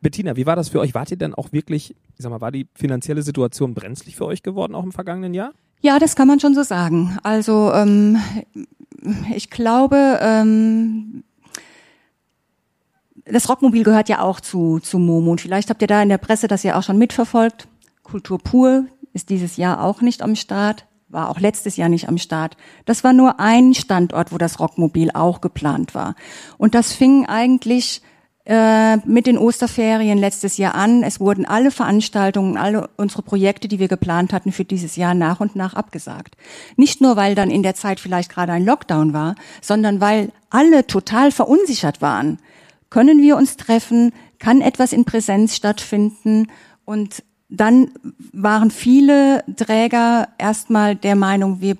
[0.02, 0.94] Bettina, wie war das für euch?
[0.94, 4.42] Wart ihr denn auch wirklich, ich sag mal, war die finanzielle Situation brenzlig für euch
[4.42, 5.52] geworden, auch im vergangenen Jahr?
[5.80, 7.18] Ja, das kann man schon so sagen.
[7.22, 8.18] Also ähm,
[9.34, 11.24] ich glaube, ähm,
[13.24, 15.30] das Rockmobil gehört ja auch zu, zu Momo.
[15.30, 17.68] Und vielleicht habt ihr da in der Presse das ja auch schon mitverfolgt.
[18.02, 22.18] Kultur pur ist dieses Jahr auch nicht am Start, war auch letztes Jahr nicht am
[22.18, 22.56] Start.
[22.86, 26.14] Das war nur ein Standort, wo das Rockmobil auch geplant war.
[26.58, 28.02] Und das fing eigentlich
[28.44, 31.02] äh, mit den Osterferien letztes Jahr an.
[31.02, 35.40] Es wurden alle Veranstaltungen, alle unsere Projekte, die wir geplant hatten für dieses Jahr nach
[35.40, 36.36] und nach abgesagt.
[36.76, 40.86] Nicht nur, weil dann in der Zeit vielleicht gerade ein Lockdown war, sondern weil alle
[40.86, 42.38] total verunsichert waren.
[42.90, 44.12] Können wir uns treffen?
[44.38, 46.48] Kann etwas in Präsenz stattfinden?
[46.84, 47.92] Und dann
[48.32, 51.76] waren viele Träger erstmal der Meinung, wir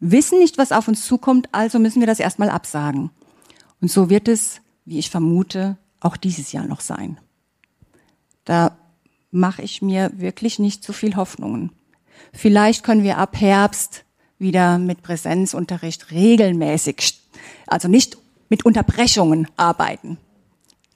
[0.00, 3.10] wissen nicht, was auf uns zukommt, also müssen wir das erstmal absagen.
[3.80, 7.18] Und so wird es, wie ich vermute, auch dieses Jahr noch sein.
[8.44, 8.76] Da
[9.30, 11.72] mache ich mir wirklich nicht so viel Hoffnungen.
[12.32, 14.04] Vielleicht können wir ab Herbst
[14.38, 17.20] wieder mit Präsenzunterricht regelmäßig,
[17.66, 20.18] also nicht mit Unterbrechungen arbeiten,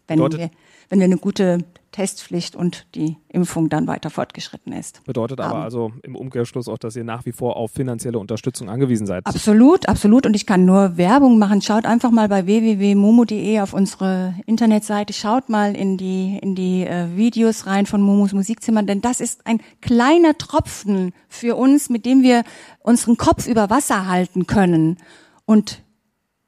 [0.09, 0.51] wenn wir,
[0.89, 1.65] wenn wir eine gute
[1.97, 5.03] Testpflicht und die Impfung dann weiter fortgeschritten ist.
[5.05, 5.63] Bedeutet aber Haben.
[5.63, 9.25] also im Umkehrschluss auch, dass ihr nach wie vor auf finanzielle Unterstützung angewiesen seid.
[9.25, 10.27] Absolut, absolut.
[10.27, 11.63] Und ich kann nur Werbung machen.
[11.63, 15.15] Schaut einfach mal bei www.momo.de auf unsere Internetseite.
[15.15, 19.47] Schaut mal in die, in die äh, Videos rein von Momos Musikzimmer, denn das ist
[19.47, 22.45] ein kleiner Tropfen für uns, mit dem wir
[22.81, 24.99] unseren Kopf über Wasser halten können.
[25.47, 25.81] Und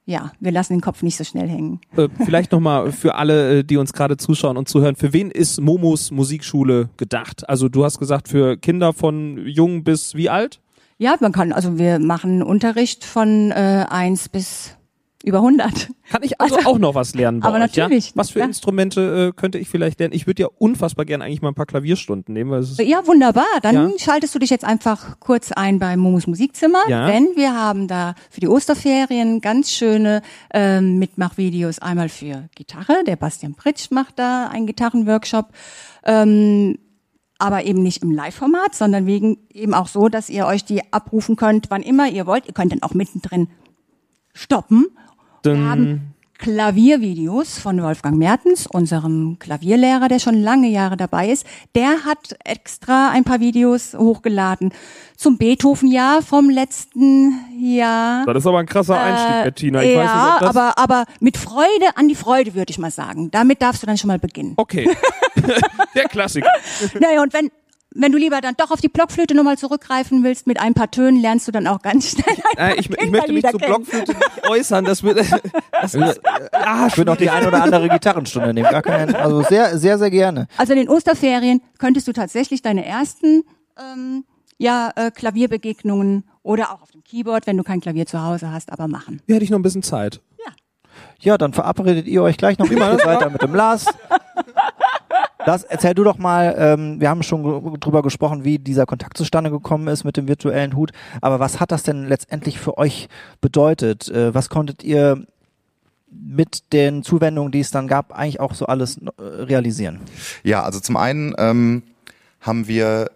[0.09, 1.81] ja, wir lassen den Kopf nicht so schnell hängen.
[1.95, 5.61] Äh, vielleicht nochmal für alle, äh, die uns gerade zuschauen und zuhören, für wen ist
[5.61, 7.47] Momos Musikschule gedacht?
[7.47, 10.61] Also du hast gesagt, für Kinder von jung bis wie alt?
[10.97, 14.78] Ja, man kann, also wir machen Unterricht von äh, eins bis
[15.25, 15.89] über 100.
[16.11, 18.13] Kann ich also, auch noch was lernen bei aber euch, natürlich, ja?
[18.15, 18.45] Was für ja.
[18.45, 20.15] Instrumente äh, könnte ich vielleicht lernen?
[20.15, 23.07] Ich würde ja unfassbar gerne eigentlich mal ein paar Klavierstunden nehmen, weil es ist Ja,
[23.07, 23.45] wunderbar.
[23.63, 23.91] Dann Ja.
[23.99, 27.09] schaltest du dich jetzt einfach kurz ein bei Momus Musikzimmer, Ja.
[27.09, 30.23] denn wir haben da für die Osterferien ganz schöne
[30.55, 31.81] ähm, Mitmachvideos.
[31.81, 35.49] Einmal für Gitarre, der Bastian Pritsch macht da einen Gitarrenworkshop.
[36.05, 36.79] Ähm,
[37.41, 41.37] aber eben nicht im Live-Format, sondern wegen eben auch so, dass ihr euch die abrufen
[41.37, 42.47] könnt, wann immer ihr wollt.
[42.47, 43.49] Ihr könnt dann auch mittendrin
[44.33, 44.87] stoppen.
[45.57, 51.45] Wir haben Klaviervideos von Wolfgang Mertens, unserem Klavierlehrer, der schon lange Jahre dabei ist.
[51.75, 54.73] Der hat extra ein paar Videos hochgeladen
[55.17, 58.25] zum Beethoven-Jahr vom letzten Jahr.
[58.27, 59.83] Das ist aber ein krasser Einstieg, Äh, Bettina.
[59.83, 63.31] Ich ja, nicht, aber, aber mit Freude an die Freude, würde ich mal sagen.
[63.33, 64.55] Damit darfst du dann schon mal beginnen.
[64.57, 64.89] Okay.
[65.97, 66.51] Der Klassiker.
[67.01, 67.51] Naja, und wenn
[67.95, 71.21] wenn du lieber dann doch auf die Blockflöte nochmal zurückgreifen willst, mit ein paar Tönen
[71.21, 72.37] lernst du dann auch ganz schnell.
[72.57, 73.59] Äh, ich, ich möchte mich zur.
[73.59, 74.85] Blockflöte nicht äußern.
[74.85, 75.19] Das wird,
[75.81, 76.21] das ist,
[76.53, 78.71] ah, Ich würde noch die eine oder andere Gitarrenstunde nehmen.
[78.71, 80.49] Gar kein, also sehr, sehr, sehr gerne.
[80.57, 83.45] Also in den Osterferien könntest du tatsächlich deine ersten
[83.79, 84.25] ähm,
[84.59, 88.73] ja, äh, Klavierbegegnungen oder auch auf dem Keyboard, wenn du kein Klavier zu Hause hast,
[88.73, 89.23] aber machen.
[89.27, 90.21] Hier hätte ich noch ein bisschen Zeit.
[91.21, 93.87] Ja, dann verabredet ihr euch gleich noch immer weiter mit dem Lars.
[95.49, 99.51] Das erzähl du doch mal, ähm, wir haben schon drüber gesprochen, wie dieser Kontakt zustande
[99.51, 100.93] gekommen ist mit dem virtuellen Hut,
[101.23, 103.09] aber was hat das denn letztendlich für euch
[103.41, 104.11] bedeutet?
[104.11, 105.25] Äh, was konntet ihr
[106.11, 110.01] mit den Zuwendungen, die es dann gab, eigentlich auch so alles äh, realisieren?
[110.43, 111.83] Ja, also zum einen ähm,
[112.43, 113.11] haben wir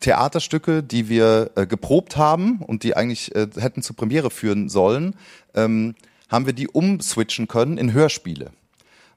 [0.00, 5.14] Theaterstücke, die wir äh, geprobt haben und die eigentlich äh, hätten zur Premiere führen sollen,
[5.54, 5.94] ähm,
[6.28, 8.50] haben wir die umswitchen können in Hörspiele.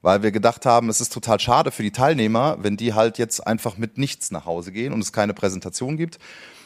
[0.07, 3.45] Weil wir gedacht haben, es ist total schade für die Teilnehmer, wenn die halt jetzt
[3.45, 6.17] einfach mit nichts nach Hause gehen und es keine Präsentation gibt.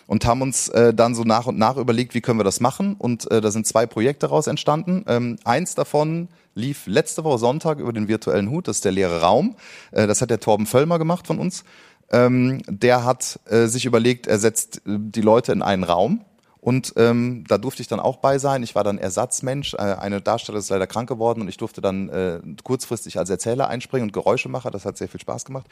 [0.06, 2.96] Und haben uns äh, dann so nach und nach überlegt, wie können wir das machen.
[3.00, 5.06] Und äh, da sind zwei Projekte daraus entstanden.
[5.08, 9.22] Ähm, eins davon lief letzte Woche Sonntag über den virtuellen Hut, das ist der leere
[9.22, 9.56] Raum.
[9.90, 11.64] Äh, das hat der Torben Völlmer gemacht von uns.
[12.12, 16.24] Ähm, der hat äh, sich überlegt, er setzt äh, die Leute in einen Raum.
[16.62, 18.62] Und ähm, da durfte ich dann auch bei sein.
[18.62, 19.74] Ich war dann Ersatzmensch.
[19.74, 23.68] Äh, eine Darstellerin ist leider krank geworden und ich durfte dann äh, kurzfristig als Erzähler
[23.68, 24.72] einspringen und Geräusche machen.
[24.72, 25.66] Das hat sehr viel Spaß gemacht.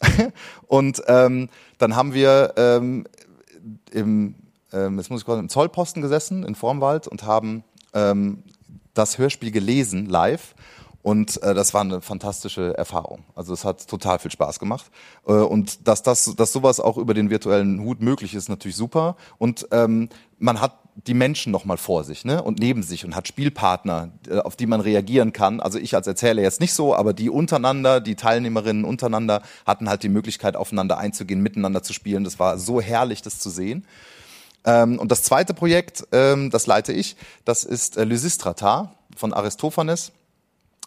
[0.68, 3.04] und ähm, dann haben wir ähm,
[3.90, 4.36] im,
[4.72, 8.44] ähm, jetzt muss ich kurz, im Zollposten gesessen in Vormwald und haben ähm,
[8.94, 10.54] das Hörspiel gelesen live.
[11.08, 13.24] Und äh, das war eine fantastische Erfahrung.
[13.34, 14.90] Also es hat total viel Spaß gemacht.
[15.26, 19.16] Äh, und dass, das, dass sowas auch über den virtuellen Hut möglich ist, natürlich super.
[19.38, 20.74] Und ähm, man hat
[21.06, 22.42] die Menschen noch mal vor sich ne?
[22.42, 25.60] und neben sich und hat Spielpartner, äh, auf die man reagieren kann.
[25.60, 30.02] Also ich als Erzähler jetzt nicht so, aber die untereinander, die Teilnehmerinnen untereinander hatten halt
[30.02, 32.24] die Möglichkeit, aufeinander einzugehen, miteinander zu spielen.
[32.24, 33.86] Das war so herrlich, das zu sehen.
[34.66, 40.12] Ähm, und das zweite Projekt, ähm, das leite ich, das ist äh, Lysistrata von Aristophanes.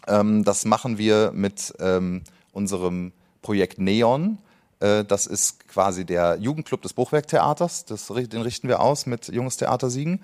[0.08, 4.38] Ähm, das machen wir mit ähm, unserem Projekt Neon.
[4.80, 7.86] Äh, das ist quasi der Jugendclub des Bruchwerktheaters.
[7.86, 10.24] Das, den richten wir aus mit Junges Theater Siegen.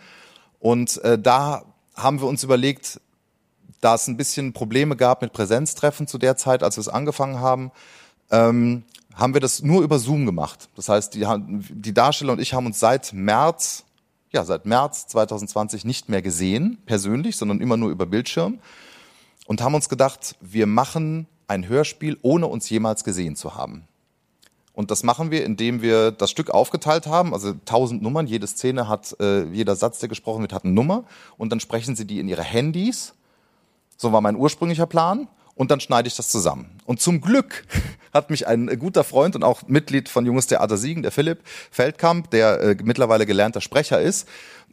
[0.60, 1.64] Und äh, da
[1.96, 3.00] haben wir uns überlegt,
[3.82, 7.40] da es ein bisschen Probleme gab mit Präsenztreffen zu der Zeit, als wir es angefangen
[7.40, 7.72] haben,
[8.32, 10.70] ähm, haben wir das nur über Zoom gemacht.
[10.76, 11.26] Das heißt, die,
[11.70, 13.84] die Darsteller und ich haben uns seit März,
[14.32, 18.60] ja, seit März 2020 nicht mehr gesehen, persönlich, sondern immer nur über Bildschirm
[19.48, 23.88] und haben uns gedacht, wir machen ein Hörspiel, ohne uns jemals gesehen zu haben.
[24.74, 28.88] Und das machen wir, indem wir das Stück aufgeteilt haben, also tausend Nummern, jede Szene
[28.88, 31.06] hat, äh, jeder Satz, der gesprochen wird, hat eine Nummer
[31.38, 33.16] und dann sprechen sie die in ihre Handys.
[33.96, 35.28] So war mein ursprünglicher Plan.
[35.56, 36.70] Und dann schneide ich das zusammen.
[36.86, 37.66] Und zum Glück
[38.14, 41.40] hat mich ein guter Freund und auch Mitglied von Junges Theater Siegen, der Philipp
[41.72, 44.28] Feldkamp, der äh, mittlerweile gelernter Sprecher ist,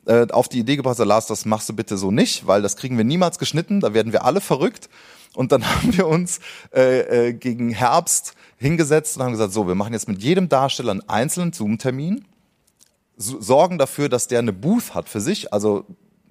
[0.07, 2.77] äh, auf die Idee gebracht, so, Lars, das machst du bitte so nicht, weil das
[2.77, 4.89] kriegen wir niemals geschnitten, da werden wir alle verrückt.
[5.35, 6.41] Und dann haben wir uns
[6.75, 10.93] äh, äh, gegen Herbst hingesetzt und haben gesagt, so, wir machen jetzt mit jedem Darsteller
[10.93, 12.25] einen einzelnen Zoom-Termin,
[13.17, 15.85] so- sorgen dafür, dass der eine Booth hat für sich, also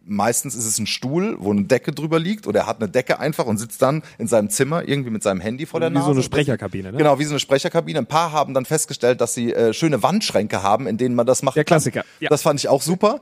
[0.06, 3.20] meistens ist es ein Stuhl, wo eine Decke drüber liegt oder er hat eine Decke
[3.20, 6.08] einfach und sitzt dann in seinem Zimmer irgendwie mit seinem Handy vor der Wie Nase.
[6.08, 6.98] so eine Sprecherkabine, ne?
[6.98, 8.00] Genau, wie so eine Sprecherkabine.
[8.00, 11.42] Ein paar haben dann festgestellt, dass sie äh, schöne Wandschränke haben, in denen man das
[11.42, 11.56] macht.
[11.56, 12.28] Der Klassiker, ja.
[12.30, 13.22] Das fand ich auch super.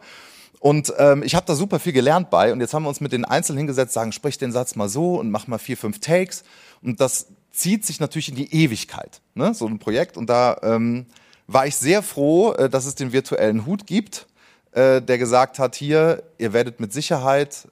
[0.61, 2.53] Und ähm, ich habe da super viel gelernt bei.
[2.53, 5.15] Und jetzt haben wir uns mit den Einzelnen hingesetzt, sagen, sprich den Satz mal so
[5.15, 6.43] und mach mal vier, fünf Takes.
[6.83, 9.55] Und das zieht sich natürlich in die Ewigkeit, ne?
[9.55, 10.17] so ein Projekt.
[10.17, 11.07] Und da ähm,
[11.47, 14.27] war ich sehr froh, äh, dass es den virtuellen Hut gibt,
[14.73, 17.67] äh, der gesagt hat, hier, ihr werdet mit Sicherheit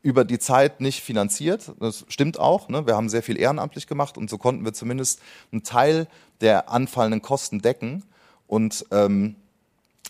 [0.00, 1.72] über die Zeit nicht finanziert.
[1.80, 2.68] Das stimmt auch.
[2.68, 2.86] Ne?
[2.86, 5.20] Wir haben sehr viel ehrenamtlich gemacht und so konnten wir zumindest
[5.50, 6.06] einen Teil
[6.40, 8.04] der anfallenden Kosten decken.
[8.46, 9.34] Und ähm,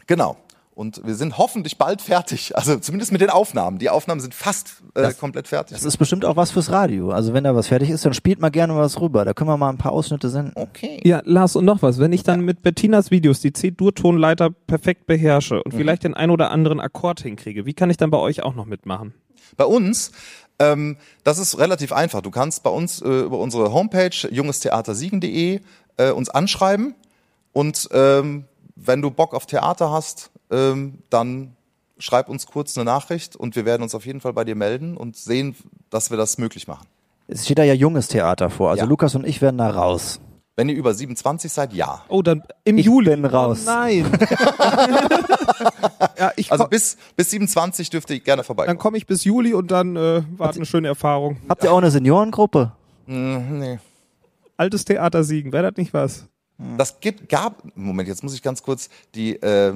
[0.06, 0.36] genau.
[0.72, 2.56] Und wir sind hoffentlich bald fertig.
[2.56, 3.78] Also zumindest mit den Aufnahmen.
[3.78, 5.76] Die Aufnahmen sind fast äh, komplett fertig.
[5.76, 7.10] Das ist bestimmt auch was fürs Radio.
[7.10, 9.24] Also wenn da was fertig ist, dann spielt mal gerne was rüber.
[9.24, 10.52] Da können wir mal ein paar Ausschnitte senden.
[10.54, 11.00] okay.
[11.04, 11.98] Ja, Lars, und noch was.
[11.98, 16.50] Wenn ich dann mit Bettinas Videos die C-Dur-Tonleiter perfekt beherrsche und vielleicht den ein oder
[16.50, 19.12] anderen Akkord hinkriege, wie kann ich dann bei euch auch noch mitmachen?
[19.56, 20.12] Bei uns,
[20.60, 22.22] ähm, das ist relativ einfach.
[22.22, 25.60] Du kannst bei uns äh, über unsere Homepage jungestheatersiegen.de
[25.96, 26.94] äh, uns anschreiben
[27.52, 28.44] und ähm,
[28.82, 31.54] wenn du Bock auf Theater hast, ähm, dann
[31.98, 34.96] schreib uns kurz eine Nachricht und wir werden uns auf jeden Fall bei dir melden
[34.96, 35.54] und sehen,
[35.90, 36.86] dass wir das möglich machen.
[37.28, 38.70] Es steht da ja junges Theater vor.
[38.70, 38.88] Also Ja.
[38.88, 40.20] Lukas und ich werden da raus.
[40.56, 42.02] Wenn ihr über 27 seid, ja.
[42.08, 43.10] Oh, dann im Ich Juli.
[43.10, 43.60] bin raus.
[43.66, 44.10] Oh nein.
[46.18, 48.66] ja, ich Also bis, bis 27 dürft ihr gerne vorbei.
[48.66, 51.38] dann komme ich bis Juli und dann äh, war eine schöne Erfahrung.
[51.48, 52.72] Habt ihr auch eine Seniorengruppe?
[53.06, 53.78] nee.
[54.56, 56.26] Altes Theater Siegen, wäre das nicht was?
[56.76, 59.74] Das gibt, gab, Moment, jetzt muss ich ganz kurz die, äh,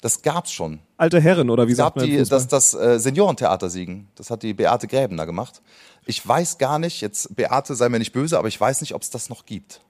[0.00, 0.80] das gab's schon.
[0.96, 2.06] Alte Herren oder wie Es sagt gab man?
[2.06, 4.08] die, das, das äh, Seniorentheater siegen.
[4.16, 5.62] Das hat die Beate Gräbener gemacht.
[6.04, 9.02] Ich weiß gar nicht, jetzt Beate sei mir nicht böse, aber ich weiß nicht, ob
[9.02, 9.80] es das noch gibt.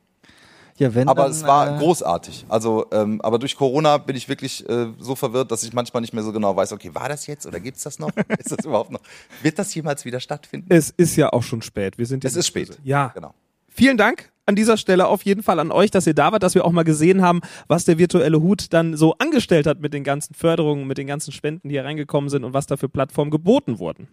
[0.77, 2.47] Ja, wenn Aber dann, es war äh, großartig.
[2.49, 6.13] Also, ähm, aber durch Corona bin ich wirklich äh, so verwirrt, dass ich manchmal nicht
[6.13, 8.11] mehr so genau weiß, okay, war das jetzt oder gibt's das noch?
[8.39, 9.01] ist das überhaupt noch?
[9.43, 10.67] Wird das jemals wieder stattfinden?
[10.71, 11.97] Es ist ja auch schon spät.
[11.97, 12.69] Wir sind ja Es ist spät.
[12.69, 12.81] böse.
[12.83, 13.09] Ja.
[13.15, 13.35] Genau.
[13.77, 16.55] Vielen Dank an dieser Stelle auf jeden Fall an euch, dass ihr da wart, dass
[16.55, 20.05] wir auch mal gesehen haben, was der virtuelle Hut dann so angestellt hat mit den
[20.05, 23.33] ganzen Förderungen, mit den ganzen Spenden, die hier reingekommen sind und was da für Plattformen
[23.33, 24.07] geboten wurden.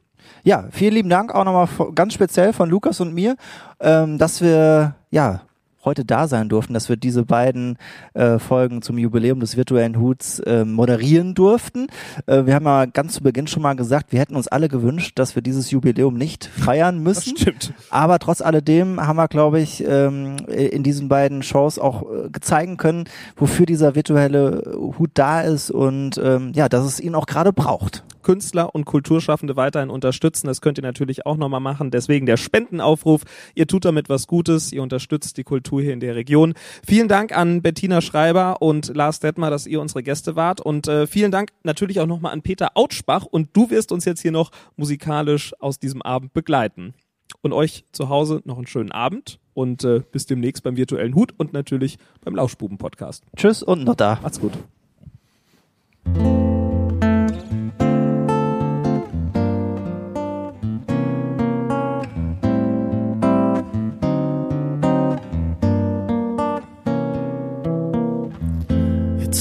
[0.44, 3.36] Ja, vielen lieben Dank auch nochmal ganz speziell von Lukas und mir,
[3.80, 5.42] ähm, dass wir ja
[5.84, 7.78] heute da sein durften, dass wir diese beiden
[8.14, 11.88] äh, Folgen zum Jubiläum des virtuellen Huts äh, moderieren durften.
[12.26, 15.18] Äh, wir haben ja ganz zu Beginn schon mal gesagt, wir hätten uns alle gewünscht,
[15.18, 17.38] dass wir dieses Jubiläum nicht feiern müssen.
[17.38, 17.74] Stimmt.
[17.90, 22.78] Aber trotz alledem haben wir, glaube ich, ähm, in diesen beiden Shows auch äh, zeigen
[22.78, 23.06] können,
[23.36, 28.04] wofür dieser virtuelle Hut da ist und ähm, ja, dass es ihn auch gerade braucht.
[28.22, 30.48] Künstler und Kulturschaffende weiterhin unterstützen.
[30.48, 31.92] Das könnt ihr natürlich auch nochmal machen.
[31.92, 33.24] Deswegen der Spendenaufruf.
[33.56, 34.72] Ihr tut damit was Gutes.
[34.72, 36.54] Ihr unterstützt die Kultur hier in der Region.
[36.86, 40.62] Vielen Dank an Bettina Schreiber und Lars Detmer, dass ihr unsere Gäste wart.
[40.62, 43.26] Und äh, vielen Dank natürlich auch nochmal an Peter Autschbach.
[43.26, 46.94] Und du wirst uns jetzt hier noch musikalisch aus diesem Abend begleiten.
[47.42, 51.34] Und euch zu Hause noch einen schönen Abend und äh, bis demnächst beim virtuellen Hut
[51.38, 53.24] und natürlich beim Lauschbuben-Podcast.
[53.36, 54.20] Tschüss und noch da.
[54.22, 54.54] Macht's gut.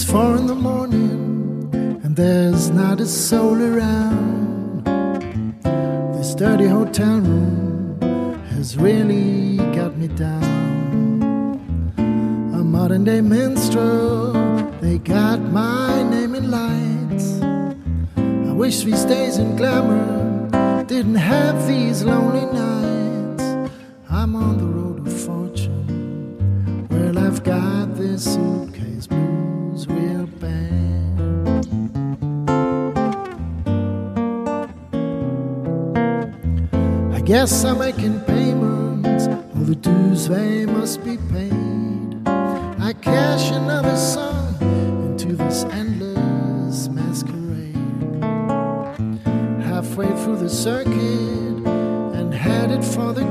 [0.01, 4.83] It's four in the morning and there's not a soul around.
[6.17, 8.01] This dirty hotel room
[8.49, 11.21] has really got me down.
[11.99, 14.33] A modern day minstrel,
[14.81, 17.43] they got my name in lights.
[18.17, 23.45] I wish these days in glamour didn't have these lonely nights.
[24.09, 26.89] I'm on the road of fortune.
[26.89, 29.07] Well, I've got this suitcase
[37.13, 42.29] I guess I'm making payments, all the dues they must be paid.
[42.29, 47.77] I cash another song into this endless masquerade.
[49.65, 53.30] Halfway through the circuit and headed for the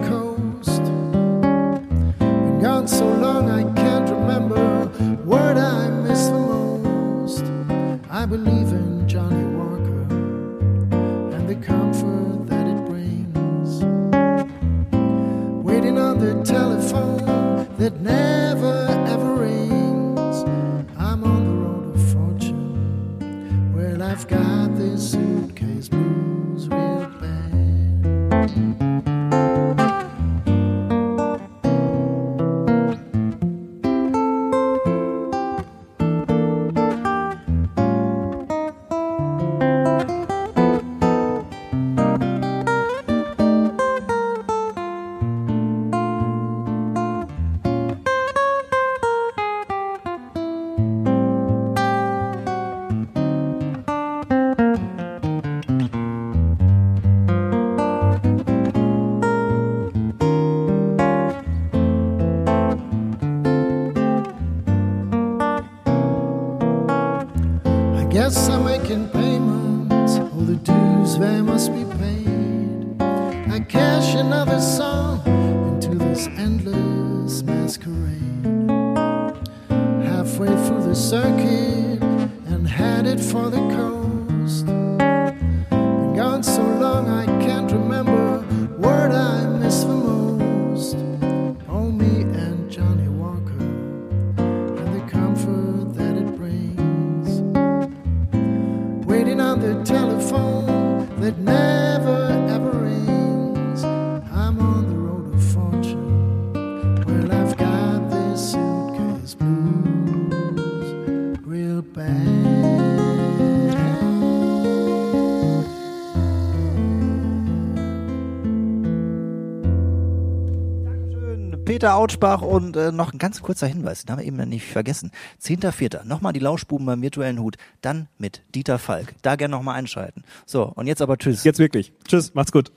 [121.79, 125.11] Peter Autschbach und äh, noch ein ganz kurzer Hinweis, den haben wir eben nicht vergessen.
[125.41, 126.03] 10.4.
[126.03, 129.15] Nochmal die Lauschbuben beim virtuellen Hut, dann mit Dieter Falk.
[129.21, 130.25] Da gerne nochmal einschalten.
[130.45, 131.45] So, und jetzt aber tschüss.
[131.45, 131.93] Jetzt wirklich.
[132.05, 132.73] Tschüss, macht's gut.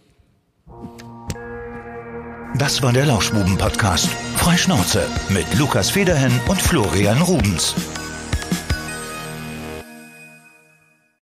[2.55, 4.07] Das war der Lauschbuben-Podcast.
[4.36, 7.74] Freischnauze mit Lukas Federhen und Florian Rubens.